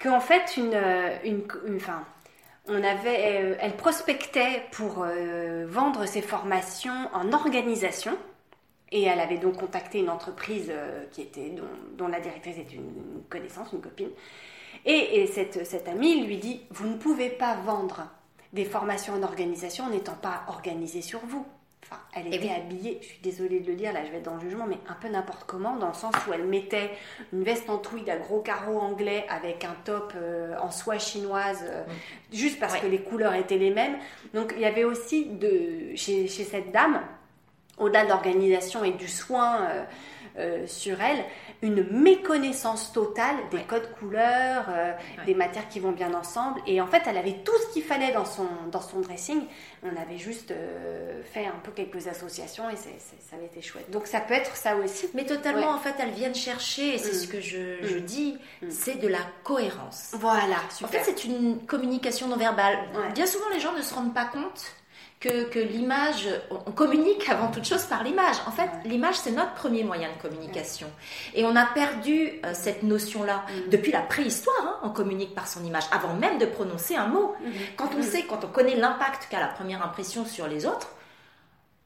[0.00, 2.04] qu'en fait, une, euh, une, une- enfin,
[2.70, 8.16] euh, elle prospectait pour euh, vendre ses formations en organisation.
[8.90, 11.04] Et elle avait donc contacté une entreprise euh,
[11.96, 14.10] dont, la directrice est une, connaissance, une copine.
[14.84, 18.08] Et, et cette, amie lui dit Vous ne pouvez pas vendre
[18.52, 21.46] des formations en organisation n'étant pas organisée sur vous.
[21.84, 22.50] Enfin, elle était oui.
[22.54, 24.76] habillée, je suis désolée de le dire, là je vais être dans le jugement, mais
[24.88, 26.90] un peu n'importe comment, dans le sens où elle mettait
[27.32, 31.64] une veste en tweed à gros carreaux anglais avec un top euh, en soie chinoise,
[31.66, 31.84] euh,
[32.32, 32.80] juste parce Ouais.
[32.80, 33.96] que les couleurs étaient les mêmes.
[34.34, 37.00] Donc il y avait aussi de, chez, chez cette dame,
[37.78, 39.68] au-delà de l'organisation et du soin
[40.36, 41.24] euh, sur elle,
[41.60, 43.64] une méconnaissance totale des Ouais.
[43.66, 45.24] codes couleurs, euh, Ouais.
[45.26, 46.60] des matières qui vont bien ensemble.
[46.66, 49.42] Et en fait, elle avait tout ce qu'il fallait dans son, dans son dressing.
[49.82, 53.90] On avait juste euh, fait un peu quelques associations et ça avait été chouette.
[53.90, 55.08] Donc ça peut être ça aussi.
[55.14, 55.74] Mais totalement, Ouais.
[55.74, 57.20] en fait, elles viennent chercher, et c'est Mm.
[57.20, 58.00] ce que je, je Mm.
[58.02, 58.70] dis, Mm.
[58.70, 60.10] c'est de la cohérence.
[60.14, 62.78] Voilà, En fait, c'est une communication non verbale.
[63.14, 64.72] Bien souvent, les gens ne se rendent pas compte
[65.20, 68.36] que, que l'image, on, communique avant toute chose par l'image.
[68.46, 70.86] En fait, l'image, c'est notre premier moyen de communication.
[71.34, 73.44] Et on a perdu euh, cette notion-là.
[73.48, 73.70] Mm.
[73.70, 77.34] Depuis la préhistoire, hein, on communique par son image, avant même de prononcer un mot.
[77.42, 77.52] Mhm.
[77.76, 78.02] Quand on Mhm.
[78.02, 80.88] sait, quand on connaît l'impact qu'a la première impression sur les autres,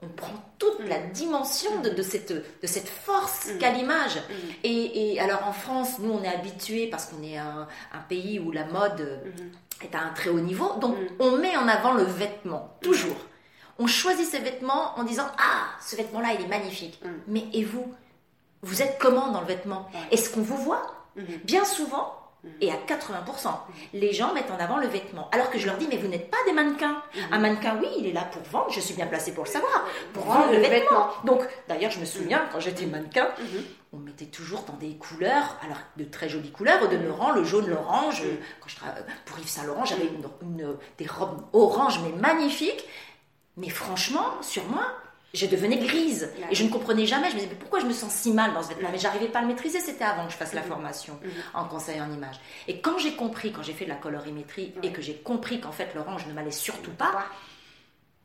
[0.03, 3.59] on prend toute la dimension de, de cette, de cette force Mhm.
[3.59, 4.17] qu'a l'image.
[4.17, 4.35] Mhm.
[4.65, 8.38] Et, et alors en France, nous on est habitués parce qu'on est un, un pays
[8.41, 9.51] où la mode euh, Mhm.
[9.83, 13.17] est à un très haut niveau, donc on met en avant le vêtement, toujours.
[13.79, 17.01] On choisit ses vêtements en disant Ah, ce vêtement-là il est magnifique.
[17.27, 17.93] Mais et vous
[18.65, 19.91] Vous êtes comment dans le vêtement?
[20.12, 20.95] Est-ce qu'on vous voit?
[21.45, 22.15] Bien souvent.
[22.61, 23.48] Et à 80%,
[23.94, 25.28] les gens mettent en avant le vêtement.
[25.33, 27.00] Alors que je leur dis, mais vous n'êtes pas des mannequins.
[27.31, 29.85] Un mannequin, oui, il est là pour vendre, je suis bien placée pour le savoir,
[30.12, 31.09] pour Vendre le le vêtement.
[31.24, 33.62] Donc, d'ailleurs, je me souviens, quand j'étais mannequin, Mhm.
[33.92, 37.66] on mettait toujours dans des couleurs, alors de très jolies couleurs, au demeurant, le jaune,
[37.68, 38.22] l'orange.
[38.22, 38.37] Mhm.
[38.61, 42.85] Quand je tra- pour Yves Saint Laurent, j'avais une, une- des robes orange, mais magnifiques.
[43.57, 44.87] Mais franchement, sur moi,
[45.35, 46.31] je devenais grise.
[46.38, 46.47] Ouais.
[46.51, 47.29] Et je ne comprenais jamais.
[47.31, 49.29] Je me disais, mais pourquoi je me sens si mal dans ce vêtement Mais j'arrivais
[49.29, 49.81] pas à le maîtriser.
[49.81, 50.68] C'était avant que je fasse la Mhm.
[50.68, 51.31] formation Mhm.
[51.55, 52.37] en conseil en image.
[52.68, 55.73] Et quand j'ai compris, quand j'ai fait de la colorimétrie et que j'ai compris qu'en
[55.73, 57.25] fait l'orange ne m'allait surtout pas.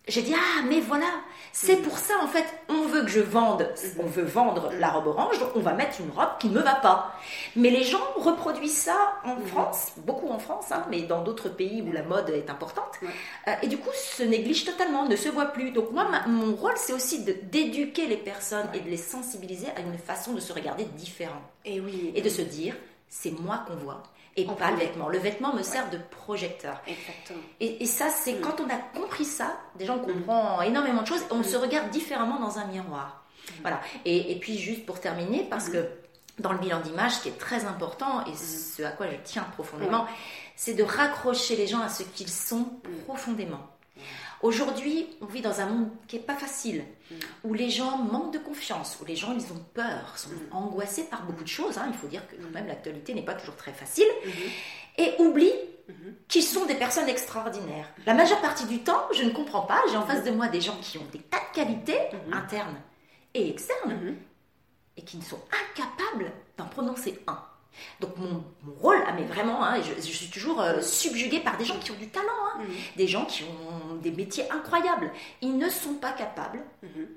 [0.08, 1.08] J'ai dit ah mais voilà,
[1.52, 1.82] c'est Mhm.
[1.84, 4.04] pour ça en fait, on veut que je vende, Mhm.
[4.04, 6.62] on veut vendre la robe orange, donc on va mettre une robe qui ne me
[6.62, 7.14] va pas.
[7.56, 9.48] Mais les gens reproduisent ça en Mhm.
[9.48, 12.92] France, beaucoup en France, hein, mais dans d'autres pays où la mode est importante.
[13.02, 13.10] Ouais.
[13.48, 15.72] Euh, et du coup, se néglige totalement, ne se voit plus.
[15.72, 19.82] Donc moi, ma- mon rôle, c'est aussi d'éduquer les personnes et de les sensibiliser à
[19.82, 22.12] une façon de se regarder différent Et oui.
[22.16, 22.76] et de se dire,
[23.10, 24.04] c'est moi qu'on voit
[24.38, 25.10] et En pas le vêtement.
[25.10, 26.80] Le vêtement me sert de projecteur.
[26.88, 27.40] Exactement.
[27.60, 28.42] Et, et ça, c'est Mm.
[28.42, 31.44] quand on a compris ça, déjà on comprend énormément de choses on Mm.
[31.44, 33.24] se regarde différemment dans un miroir.
[33.62, 33.82] Voilà.
[34.06, 35.50] Et, et puis juste pour terminer, Mm.
[35.50, 35.86] parce que
[36.40, 39.44] dans le bilan d'image, ce qui est très important et ce à quoi je tiens
[39.54, 40.06] profondément,
[40.56, 43.02] c'est de raccrocher les gens à ce qu'ils sont Mm.
[43.06, 43.62] profondément.
[44.42, 47.16] Aujourd'hui, on vit dans un monde qui est pas facile, Mm.
[47.46, 50.56] où les gens manquent de confiance, où les gens ils ont peur, sont Mm.
[50.56, 51.78] angoissés par beaucoup de choses.
[51.78, 51.88] hein.
[51.92, 54.32] Il faut dire que quand même l'actualité n'est pas toujours très facile Mhm.
[55.00, 55.54] et oublient
[55.90, 56.14] Mhm.
[56.28, 57.88] qu'ils sont des personnes extraordinaires.
[58.06, 59.82] La majeure partie du temps, je ne comprends pas.
[59.90, 62.34] J'ai en face de moi des gens qui ont des tas de qualités Mhm.
[62.34, 62.76] internes
[63.34, 64.16] et externes
[64.98, 67.40] et qui ne sont incapables d'en prononcer un.
[68.00, 71.58] Donc mon, mon rôle, ah mais vraiment, hein, je, je suis toujours euh, subjuguée par
[71.58, 72.74] des gens qui ont du talent, hein, Mhm.
[72.96, 75.12] des gens qui ont des métiers incroyables.
[75.42, 77.08] Ils ne sont pas capables, Mhm.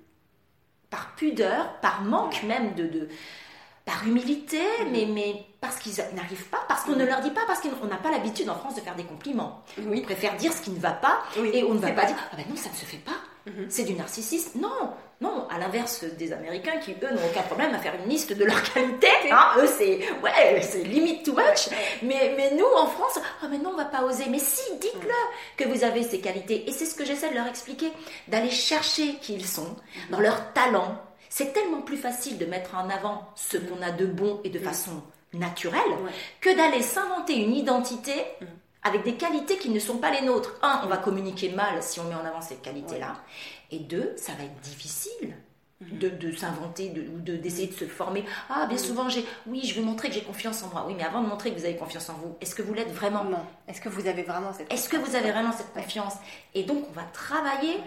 [0.90, 2.86] par pudeur, par manque même de...
[2.86, 3.08] de-
[3.86, 4.60] par humilité,
[4.92, 7.96] mais, mais parce qu'ils n'arrivent pas, parce qu'on ne leur dit pas, parce qu'on n'a
[7.96, 9.64] pas l'habitude en France de faire des compliments.
[9.80, 10.02] On Oui.
[10.02, 12.06] préfère dire ce qui ne va pas Oui, et on ne va pas vrai.
[12.08, 13.66] dire ah ben non ça ne se fait pas Mhm.
[13.68, 14.60] c'est du narcissisme.
[14.60, 14.90] Non
[15.22, 18.42] non à l'inverse des Américains qui eux n'ont aucun problème à faire une liste de
[18.44, 21.68] leurs qualités hein, eux c'est ouais c'est limite too much.
[22.02, 24.24] Mais mais nous en France ah mais non on va pas oser.
[24.30, 25.14] Mais si dites-le
[25.56, 26.68] que vous avez ces qualités.
[26.68, 27.92] Et c'est ce que j'essaie de leur expliquer.
[28.28, 29.76] D'aller chercher qui ils sont
[30.10, 30.96] dans leur talent.
[31.28, 34.58] C'est tellement plus facile de mettre en avant ce qu'on a de bon et de
[34.58, 35.80] façon naturelle
[36.40, 38.12] que d'aller s'inventer une identité.
[38.82, 40.54] Avec des qualités qui ne sont pas les nôtres.
[40.62, 43.16] Un, on va communiquer mal si on met en avant ces qualités-là.
[43.70, 45.34] Et deux, ça va être difficile
[45.82, 45.98] Mhm.
[45.98, 48.22] de, de s'inventer de- ou de, d'essayer de se former.
[48.50, 50.84] Ah, bien souvent, j'ai, oui, je veux montrer que j'ai confiance en moi.
[50.86, 52.92] Oui, mais avant de montrer que vous avez confiance en vous, est-ce que vous l'êtes
[52.92, 53.24] vraiment?
[53.24, 53.38] Non.
[53.66, 56.12] Est-ce que vous avez vraiment cette Est-ce que vous avez vraiment cette confiance?
[56.52, 57.78] Et donc, on va travailler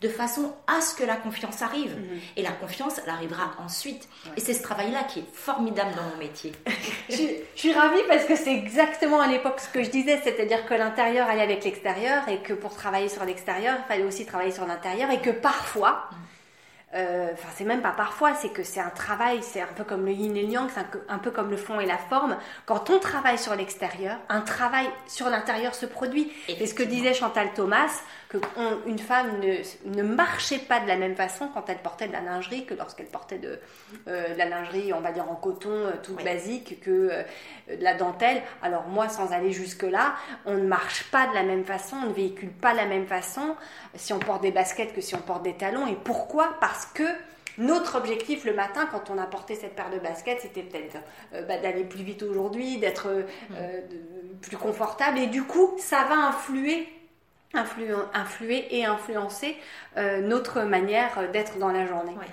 [0.00, 1.94] de façon à ce que la confiance arrive.
[1.96, 2.20] Mhm.
[2.36, 4.08] Et la confiance, elle arrivera ensuite.
[4.26, 4.32] Ouais.
[4.36, 6.52] Et c'est ce travail-là qui est formidable dans mon métier.
[7.08, 10.20] je, suis- je suis ravie parce que c'est exactement à l'époque ce que je disais,
[10.24, 14.26] c'est-à-dire que l'intérieur allait avec l'extérieur et que pour travailler sur l'extérieur, il fallait aussi
[14.26, 16.16] travailler sur l'intérieur et que parfois, euh,
[16.94, 20.12] enfin c'est même pas parfois, c'est que c'est un travail, c'est un peu comme le
[20.12, 22.36] yin et le yang, c'est un, peu- un peu comme le fond et la forme.
[22.66, 26.30] Quand on travaille sur l'extérieur, un travail sur l'intérieur se produit.
[26.48, 27.90] Et ce que disait Chantal Thomas,
[28.28, 29.56] que on- une femme ne,
[29.96, 33.06] ne marchait pas de la même façon quand elle portait de la lingerie que lorsqu'elle
[33.06, 33.58] portait de,
[34.08, 36.24] euh, de la lingerie, on va dire en coton, euh, toute Oui.
[36.24, 37.22] basique, que euh,
[37.74, 38.42] de la dentelle.
[38.62, 40.14] Alors moi, sans aller jusque-là,
[40.46, 43.06] on ne marche pas de la même façon, on ne véhicule pas de la même
[43.06, 43.56] façon
[43.94, 45.86] si on porte des baskets que si on porte des talons.
[45.86, 46.56] Et pourquoi?
[46.60, 47.04] Parce que
[47.58, 50.96] notre objectif le matin, quand on a porté cette paire de baskets, c'était peut-être
[51.34, 53.54] euh, bah, d'aller plus vite aujourd'hui, d'être euh, Mm.
[53.58, 53.80] euh,
[54.40, 55.18] plus confortable.
[55.18, 56.86] Et du coup, ça va influer influ-
[57.54, 59.56] influer et influencer
[59.98, 62.12] euh, notre manière d'être dans la journée.
[62.12, 62.26] Ouais.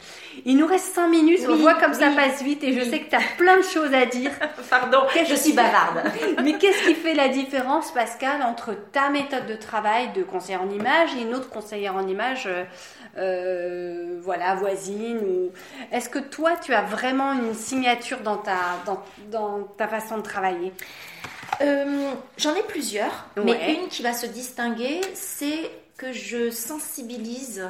[0.45, 3.09] Il nous reste 5 minutes, on voit comme ça passe vite et je sais que
[3.09, 4.31] tu as plein de choses à dire.
[4.69, 6.03] Pardon, je suis bavarde.
[6.43, 10.69] Mais qu'est-ce qui fait la différence, Pascal, entre ta méthode de travail de conseillère en
[10.69, 12.63] image et une autre conseillère en image, euh,
[13.17, 15.51] euh, voilà, voisine ou...
[15.91, 20.23] Est-ce que toi, tu as vraiment une signature dans ta, dans, dans ta façon de
[20.23, 20.71] travailler?
[21.61, 23.43] Euh, J'en ai plusieurs, Ouais.
[23.43, 27.69] mais une qui va se distinguer, c'est que je sensibilise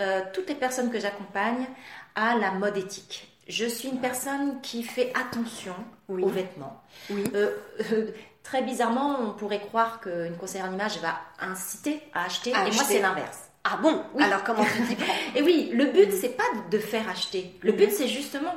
[0.00, 1.66] euh, toutes les personnes que j'accompagne
[2.14, 3.28] à la mode éthique.
[3.48, 5.74] Je suis une personne qui fait attention
[6.08, 6.22] Oui.
[6.24, 6.80] aux vêtements.
[7.10, 7.24] Oui.
[7.34, 7.50] Euh,
[8.42, 12.70] très bizarrement, on pourrait croire qu'une conseillère en image va inciter à acheter, À et
[12.72, 13.38] moi c'est l'inverse.
[13.64, 14.02] Ah bon?
[14.14, 14.22] Oui.
[14.24, 15.14] Alors comment tu prends?
[15.36, 17.54] Et oui, le but c'est pas de faire acheter.
[17.60, 17.78] Le Mhm.
[17.78, 18.54] but c'est justement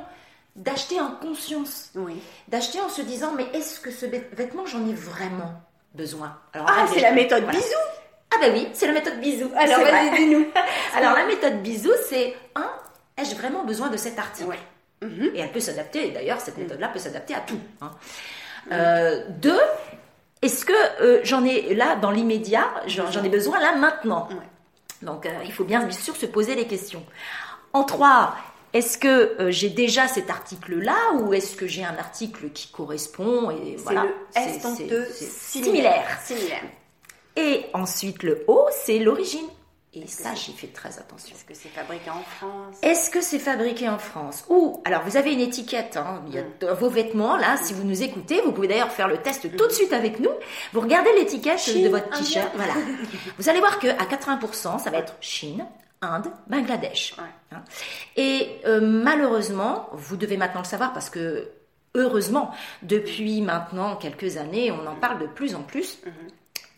[0.56, 2.20] d'acheter en conscience Oui.
[2.48, 5.52] d'acheter en se disant mais est-ce que ce vêt- vêtement j'en ai vraiment
[5.94, 6.36] besoin?
[6.52, 7.58] Alors, Ah, c'est la méthode voilà.
[7.58, 7.76] bisou
[8.34, 9.50] Ah ben oui, c'est la méthode bisou.
[9.56, 10.46] Alors vas-y, dis-nous.
[10.96, 12.70] Alors la méthode bisou, c'est un,
[13.16, 14.48] ai-je vraiment besoin de cet article?
[14.48, 14.58] Ouais.
[15.02, 15.30] Mhm.
[15.34, 16.10] Et elle peut s'adapter.
[16.10, 17.58] D'ailleurs, cette méthode-là peut s'adapter à tout.
[17.80, 17.90] hein.
[18.72, 19.60] Euh, deux,
[20.40, 24.28] est-ce que euh, j'en ai là dans l'immédiat, j'en ai besoin là maintenant?
[24.30, 24.36] Ouais.
[25.02, 27.04] Donc euh, il faut bien, bien sûr se poser les questions.
[27.72, 28.34] En trois,
[28.74, 33.50] est-ce que euh, j'ai déjà cet article-là ou est-ce que j'ai un article qui correspond
[33.50, 35.24] et C'est voilà, le c'est- c'est- c'est
[35.62, 36.18] similaire.
[36.24, 36.62] Similaire.
[37.36, 39.46] Et ensuite le O, c'est l'origine.
[39.96, 41.36] Et ça, j'y fais très attention.
[41.36, 42.74] Est-ce que c'est fabriqué en France?
[42.82, 44.44] Est-ce que c'est fabriqué en France?
[44.48, 47.74] Ou, alors vous avez une étiquette, hein, il y a dans vos vêtements, là, si
[47.74, 50.32] vous nous écoutez, vous pouvez d'ailleurs faire le test tout de suite avec nous.
[50.72, 52.72] Vous regardez l'étiquette de votre t-shirt, voilà.
[53.38, 55.64] Vous allez voir que à 80%, ça va être Chine,
[56.04, 57.14] Inde, Bangladesh.
[57.18, 57.24] Ouais.
[57.56, 57.62] Hein.
[58.16, 61.48] Et euh, malheureusement, vous devez maintenant le savoir parce que
[61.94, 65.98] heureusement, depuis maintenant quelques années, on en parle de plus en plus.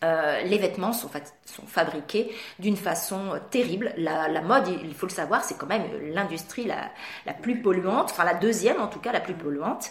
[0.03, 3.93] Euh, les vêtements sont, fa- sont fabriqués d'une façon euh, terrible.
[3.97, 6.91] La, la mode, il il faut le savoir, c'est quand même l'industrie la,
[7.25, 9.89] la plus polluante, enfin la deuxième en tout cas la plus polluante.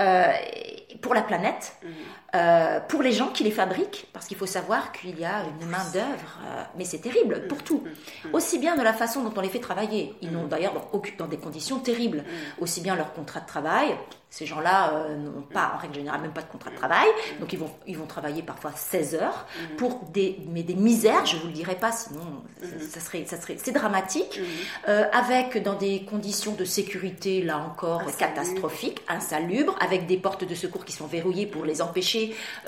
[0.00, 0.26] Euh,
[1.00, 1.76] pour la planète,
[2.34, 5.66] euh, pour les gens qui les fabriquent, parce qu'il faut savoir qu'il y a une
[5.68, 7.82] main d'œuvre, euh, mais c'est terrible pour tout.
[8.34, 11.16] Aussi bien de la façon dont on les fait travailler, ils n'ont d'ailleurs dans, aucune-
[11.16, 12.24] dans des conditions terribles,
[12.60, 13.96] aussi bien leur contrat de travail,
[14.30, 17.06] ces gens-là euh, n'ont pas, en règle générale, même pas de contrat de travail,
[17.40, 19.46] donc ils vont, ils vont travailler parfois 16 heures
[19.78, 22.42] pour des, mais des misères, je vous le dirai pas, sinon
[22.90, 24.38] ça, serait, ça serait, c'est dramatique,
[24.86, 30.84] avec dans des conditions de sécurité, là encore, catastrophiques, insalubres, avec des portes de secours
[30.84, 32.17] qui sont verrouillées pour les empêcher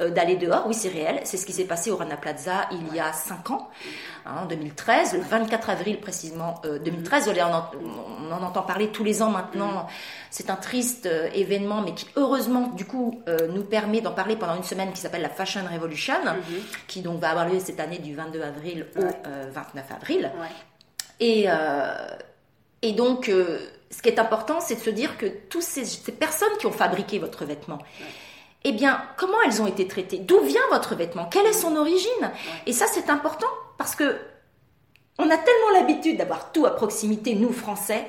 [0.00, 0.66] euh, d'aller dehors.
[0.66, 1.20] Oui, c'est réel.
[1.24, 3.68] C'est ce qui s'est passé au Rana Plaza il y a 5 ans,
[4.26, 7.30] hein, en 2013, le 24 avril précisément euh, 2013.
[7.36, 7.70] On en,
[8.28, 9.86] on en entend parler tous les ans maintenant.
[10.30, 14.36] C'est un triste euh, événement, mais qui heureusement, du coup, euh, nous permet d'en parler
[14.36, 16.14] pendant une semaine qui s'appelle la Fashion Revolution,
[16.86, 19.12] qui donc va avoir lieu cette année du 22 avril au Ouais.
[19.26, 20.30] euh, 29 avril.
[20.38, 20.46] Ouais.
[21.22, 22.08] Et, euh,
[22.82, 23.58] et donc, euh,
[23.90, 26.72] ce qui est important, c'est de se dire que toutes ces, ces personnes qui ont
[26.72, 27.78] fabriqué votre vêtement,
[28.64, 30.18] eh bien, comment elles ont été traitées?
[30.18, 31.26] D'où vient votre vêtement?
[31.26, 32.30] Quelle est son origine?
[32.66, 34.16] Et ça, c'est important parce que
[35.18, 38.06] on a tellement l'habitude d'avoir tout à proximité, nous Français,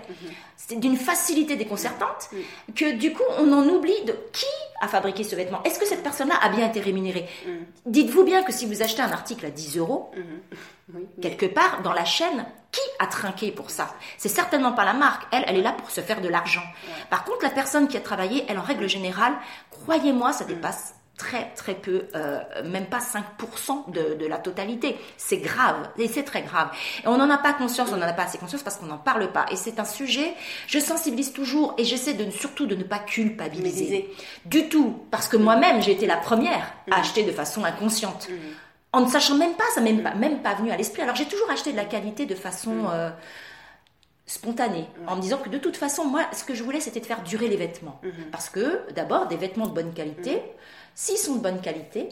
[0.55, 2.29] c'est d'une facilité déconcertante
[2.73, 4.45] que du coup, on en oublie de qui
[4.79, 5.61] a fabriqué ce vêtement.
[5.63, 7.27] Est-ce que cette personne-là a bien été rémunérée?
[7.85, 10.11] Dites-vous bien que si vous achetez un article à 10 euros,
[10.93, 11.05] Oui.
[11.21, 15.23] quelque part dans la chaîne, qui a trinqué pour ça C'est certainement pas la marque.
[15.31, 16.63] Elle, elle est là pour se faire de l'argent.
[17.09, 19.33] Par contre, la personne qui a travaillé, elle, en règle générale,
[19.71, 24.97] croyez-moi, ça dépasse très très peu, euh, même pas 5% de, de la totalité.
[25.17, 26.69] C'est grave, et c'est très grave.
[27.03, 28.97] Et on n'en a pas conscience, on n'en a pas assez conscience parce qu'on n'en
[28.97, 29.45] parle pas.
[29.51, 30.33] Et c'est un sujet,
[30.67, 33.85] je sensibilise toujours et j'essaie de, surtout de ne pas culpabiliser.
[33.85, 34.15] Culpabiliser.
[34.45, 38.27] Du tout, parce que moi-même, j'ai été la première à acheter de façon inconsciente
[38.93, 41.01] en ne sachant même pas, ça m'est même pas, même pas venu à l'esprit.
[41.01, 43.09] Alors j'ai toujours acheté de la qualité de façon euh,
[44.25, 47.05] spontanée, en me disant que de toute façon, moi, ce que je voulais, c'était de
[47.05, 47.99] faire durer les vêtements.
[48.31, 50.41] Parce que, d'abord, des vêtements de bonne qualité,
[50.95, 52.09] s'ils sont de bonne qualité,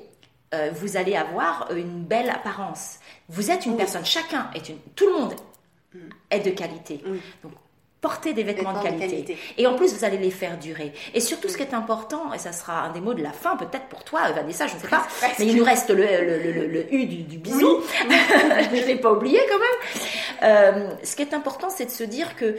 [0.54, 3.00] euh, vous allez avoir une belle apparence.
[3.30, 5.36] Vous êtes une personne, chacun est une, tout le monde
[6.30, 7.04] est de qualité.
[7.44, 7.54] Donc,
[8.02, 9.38] portez des vêtements, Vêtements de, de qualité.
[9.58, 10.94] Et en plus, vous allez les faire durer.
[11.14, 13.58] Et surtout, ce qui est important, et ça sera un des mots de la fin,
[13.58, 15.06] peut-être pour toi, Vanessa, je ne sais pas,
[15.38, 17.82] mais il nous reste le, le, le, U du, du bisou.
[18.10, 20.04] je ne l'ai pas oublié quand même.
[20.44, 22.56] Euh, ce qui est important, c'est de se dire que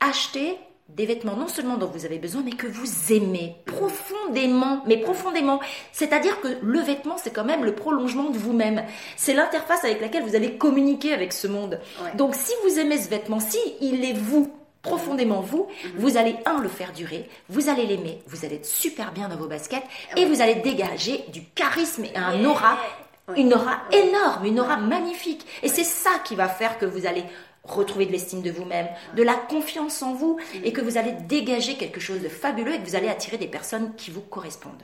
[0.00, 0.58] acheter
[0.88, 5.60] des vêtements non seulement dont vous avez besoin, mais que vous aimez profondément, mais profondément.
[5.92, 8.82] C'est-à-dire que le vêtement, c'est quand même le prolongement de vous-même.
[9.16, 11.80] C'est l'interface avec laquelle vous allez communiquer avec ce monde.
[12.02, 12.14] Ouais.
[12.16, 16.60] Donc, si vous aimez ce vêtement, si il est vous, profondément vous, vous allez, un,
[16.60, 19.84] le faire durer, vous allez l'aimer, vous allez être super bien dans vos baskets,
[20.16, 22.76] et vous allez dégager du charisme et un aura
[23.36, 25.46] Une aura énorme, une aura magnifique.
[25.62, 27.22] Et c'est ça qui va faire que vous allez
[27.62, 31.76] retrouver de l'estime de vous-même, de la confiance en vous, et que vous allez dégager
[31.76, 34.82] quelque chose de fabuleux et que vous allez attirer des personnes qui vous correspondent.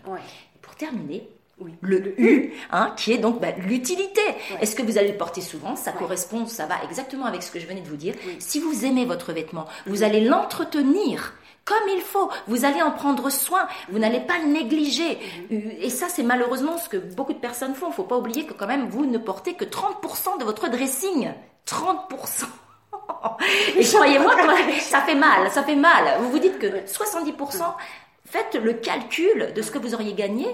[0.62, 1.28] Pour terminer,
[1.61, 1.73] Oui.
[1.81, 4.21] le U, hein, qui est donc bah, l'utilité.
[4.61, 5.75] Est-ce que vous allez le porter souvent?
[5.75, 8.14] Ça correspond, ça va exactement avec ce que je venais de vous dire.
[8.38, 11.35] Si vous aimez votre vêtement, vous allez l'entretenir
[11.68, 12.31] comme il faut.
[12.47, 13.68] Vous allez en prendre soin.
[13.90, 15.18] Vous n'allez pas le négliger.
[15.51, 17.88] Et ça, c'est malheureusement ce que beaucoup de personnes font.
[17.90, 21.31] Il faut pas oublier que quand même, vous ne portez que 30% de votre dressing.
[21.66, 22.44] 30%.
[23.77, 24.35] Et croyez-moi,
[24.81, 26.21] ça fait mal, ça fait mal.
[26.21, 27.35] Vous vous dites que 70%,
[28.25, 30.47] faites le calcul de ce que vous auriez gagné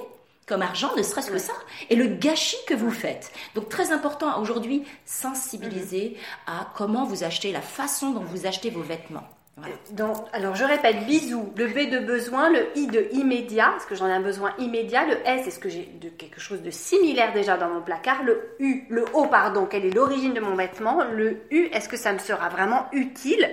[0.46, 1.54] comme argent, ne serait-ce que ça,
[1.90, 3.32] et le gâchis que vous faites.
[3.54, 8.82] Donc très important aujourd'hui, sensibiliser à comment vous achetez, la façon dont vous achetez vos
[8.82, 9.26] vêtements.
[9.56, 9.74] Voilà.
[9.92, 13.94] Donc, alors je répète, bisous, le B de besoin, le I de immédiat, parce que
[13.94, 17.32] j'en ai un besoin immédiat, le S, est-ce que j'ai de quelque chose de similaire
[17.32, 21.04] déjà dans mon placard, le U, le O, pardon, quelle est l'origine de mon vêtement,
[21.04, 23.48] le U, est-ce que ça me sera vraiment utile?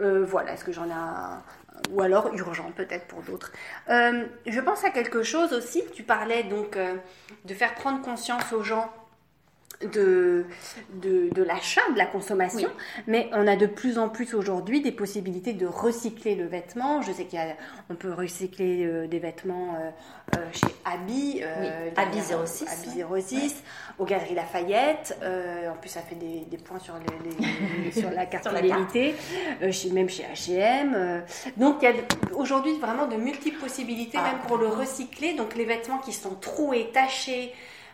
[0.00, 1.42] Euh, Voilà, est-ce que j'en ai un,
[1.90, 3.52] ou alors urgent peut-être pour d'autres.
[3.88, 6.96] Euh, je pense à quelque chose aussi, tu parlais donc euh,
[7.44, 8.92] de faire prendre conscience aux gens
[9.92, 10.44] de,
[10.94, 12.68] de, de l'achat, de la consommation,
[13.06, 17.00] mais on a de plus en plus aujourd'hui des possibilités de recycler le vêtement.
[17.02, 17.26] Je sais
[17.88, 19.90] qu'on peut recycler euh, des vêtements euh,
[20.38, 21.54] euh, chez Abi, euh,
[21.86, 22.66] Oui, derrière, Abi 06,
[23.08, 23.62] Abi 06,
[23.98, 25.18] aux Galeries Lafayette.
[25.22, 28.52] euh, en plus, ça fait des, des points sur, les, les- sur la carte Sur
[28.52, 30.92] la euh, chez, même chez H&M.
[30.94, 31.20] euh.
[31.56, 31.94] donc, il y a
[32.34, 34.32] aujourd'hui vraiment de multiples possibilités, Ah.
[34.32, 35.34] même pour le recycler.
[35.34, 37.52] Donc, les vêtements qui sont troués, tachés,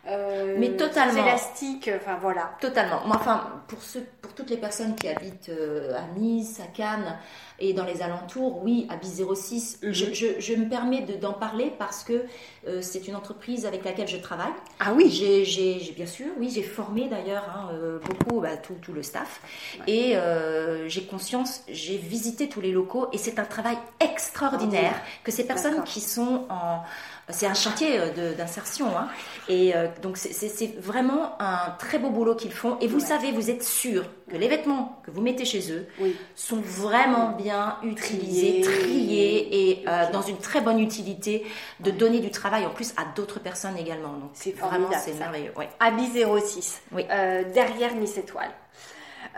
[0.09, 1.23] euh, Mais totalement.
[1.23, 2.53] élastiques, enfin voilà.
[2.61, 3.01] Totalement.
[3.07, 7.19] Moi, Enfin, pour, ceux, pour toutes les personnes qui habitent euh, à Nice, à Cannes
[7.59, 9.93] et dans les alentours, oui, à 06, Mhm.
[9.93, 12.25] je, je- je me permets de- d'en parler parce que
[12.69, 14.53] euh, c'est une entreprise avec laquelle je travaille.
[14.81, 15.11] Ah oui.
[15.11, 17.71] J'ai, j'ai- j'ai- bien sûr, oui, j'ai formé d'ailleurs hein,
[18.05, 19.41] beaucoup, bah, tout, tout le staff.
[19.87, 25.31] Et euh, j'ai conscience, j'ai visité tous les locaux et c'est un travail extraordinaire que
[25.33, 26.81] ces personnes qui sont en...
[27.29, 28.97] C'est un chantier euh, d'insertion.
[28.97, 29.09] Hein.
[29.49, 32.79] Et euh, donc c'est- vraiment un très beau boulot qu'ils font.
[32.81, 36.17] Et vous savez, vous êtes sûr que les vêtements que vous mettez chez eux Oui.
[36.37, 38.81] sont vraiment bien utilisés, Triés.
[38.81, 41.45] triés et euh, dans une très bonne utilité
[41.81, 44.13] de donner du travail en plus à d'autres personnes également.
[44.13, 45.53] Donc C'est vraiment c'est merveilleux.
[45.57, 45.69] Ouais.
[45.81, 47.07] Abi 06, Oui.
[47.11, 48.51] euh, derrière Nice Étoile.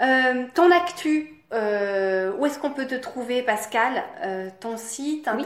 [0.03, 4.03] Euh, ton actu, euh, où est-ce qu'on peut te trouver, Pascal?
[4.23, 5.43] Euh, Ton site, Oui.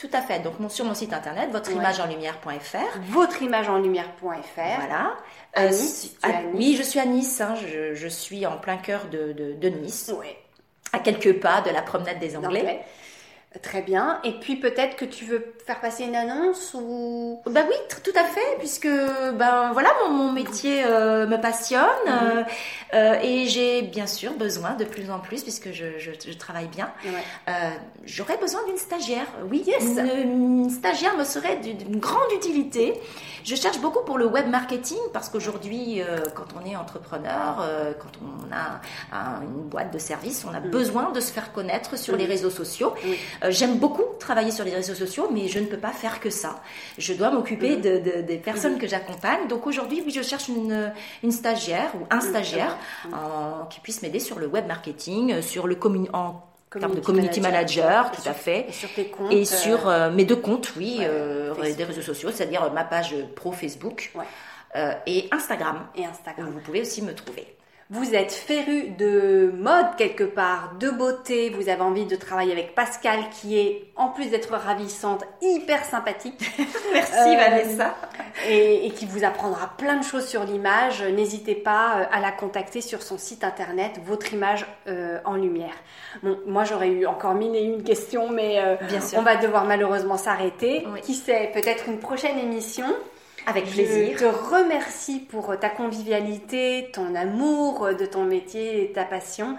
[0.00, 0.40] Tout à fait.
[0.40, 2.98] Donc mon- sur mon site internet, votreimagenlumière.fr.
[3.10, 4.76] votreimagenlumière.fr.
[4.78, 5.16] Voilà.
[5.52, 6.52] À Euh, Nice, si- tu es à- à Nice.
[6.54, 7.40] Oui, je suis à Nice.
[7.40, 7.54] hein.
[7.56, 10.36] Je, je suis en plein cœur de, de- de Nice, Ouais.
[10.92, 12.80] à quelques pas de la promenade des Anglais.
[13.64, 14.20] Très bien.
[14.22, 17.40] Et puis peut-être que tu veux faire passer une annonce ou?
[17.46, 22.44] Bah oui, tout à fait, puisque ben voilà, mon, mon métier euh, me passionne euh,
[22.94, 26.68] euh, et j'ai bien sûr besoin de plus en plus, puisque je, je- je travaille
[26.68, 26.92] bien.
[27.04, 27.10] Ouais.
[27.48, 27.70] Euh,
[28.04, 29.26] J'aurais besoin d'une stagiaire.
[29.50, 29.82] Oui, Yes.
[29.82, 32.94] une, une stagiaire me serait d'une grande utilité.
[33.44, 37.92] Je cherche beaucoup pour le web marketing parce qu'aujourd'hui, euh, quand on est entrepreneur, euh,
[37.98, 38.80] quand on a
[39.16, 42.50] un- une boîte de service, on a besoin de se faire connaître sur les réseaux
[42.50, 42.94] sociaux.
[43.44, 46.30] Euh, J'aime beaucoup travailler sur les réseaux sociaux, mais je ne peux pas faire que
[46.30, 46.60] ça.
[46.98, 49.48] Je dois m'occuper de, de- des personnes que j'accompagne.
[49.48, 52.76] Donc aujourd'hui, oui, je cherche une, une stagiaire ou un stagiaire
[53.12, 56.40] en- qui puisse m'aider sur le web marketing, sur le commun- en
[56.78, 58.66] termes de community manager, tout à fait.
[58.68, 59.32] Et sur tes comptes.
[59.32, 62.84] Et sur euh, euh, mes deux comptes, oui, ouais, euh, des réseaux sociaux, c'est-à-dire ma
[62.84, 64.24] page pro Facebook Ouais.
[64.76, 66.50] euh, et Instagram, et où Instagram.
[66.50, 67.46] vous pouvez aussi me trouver.
[67.92, 72.72] Vous êtes féru de mode quelque part, de beauté, vous avez envie de travailler avec
[72.76, 76.40] Pascal qui est, en plus d'être ravissante, hyper sympathique
[76.94, 77.96] Merci Euh, Vanessa.
[78.48, 81.02] et, et qui vous apprendra plein de choses sur l'image.
[81.02, 85.74] N'hésitez pas euh, à la contacter sur son site internet, votre image euh, en lumière.
[86.22, 89.18] Bon, moi j'aurais eu encore mille et une questions, mais euh, Bien sûr.
[89.18, 90.86] on va devoir malheureusement s'arrêter.
[90.92, 91.00] Oui.
[91.00, 92.86] Qui sait, peut-être une prochaine émission.
[93.46, 94.18] Avec Je plaisir.
[94.18, 99.56] te remercie pour ta convivialité, ton amour de ton métier et ta passion.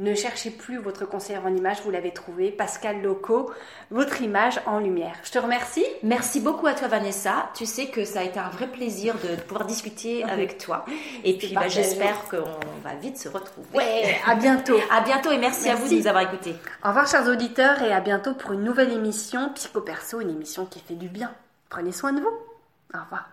[0.00, 3.52] Ne cherchez plus votre conseillère en image, vous l'avez trouvé, Pascal Loco,
[3.92, 5.14] votre image en lumière.
[5.22, 5.84] Je te remercie.
[6.02, 7.48] Merci beaucoup à toi Vanessa.
[7.54, 10.84] Tu sais que ça a été un vrai plaisir de pouvoir discuter avec toi.
[11.22, 12.38] Et puis bah, j'espère qu'on
[12.82, 13.68] va vite se retrouver.
[13.72, 14.76] Ouais, à bientôt.
[14.90, 15.94] À bientôt et merci, à vous Merci.
[15.96, 16.56] de nous avoir écoutés.
[16.84, 20.66] Au revoir chers auditeurs et à bientôt pour une nouvelle émission Psycho Perso, une émission
[20.66, 21.30] qui fait du bien.
[21.68, 22.53] Prenez soin de vous.
[22.94, 23.26] Au revoir.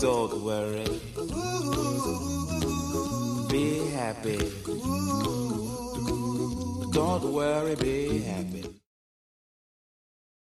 [0.00, 0.84] Don't worry.
[3.50, 4.38] Be happy.
[6.92, 8.75] Don't worry, be happy.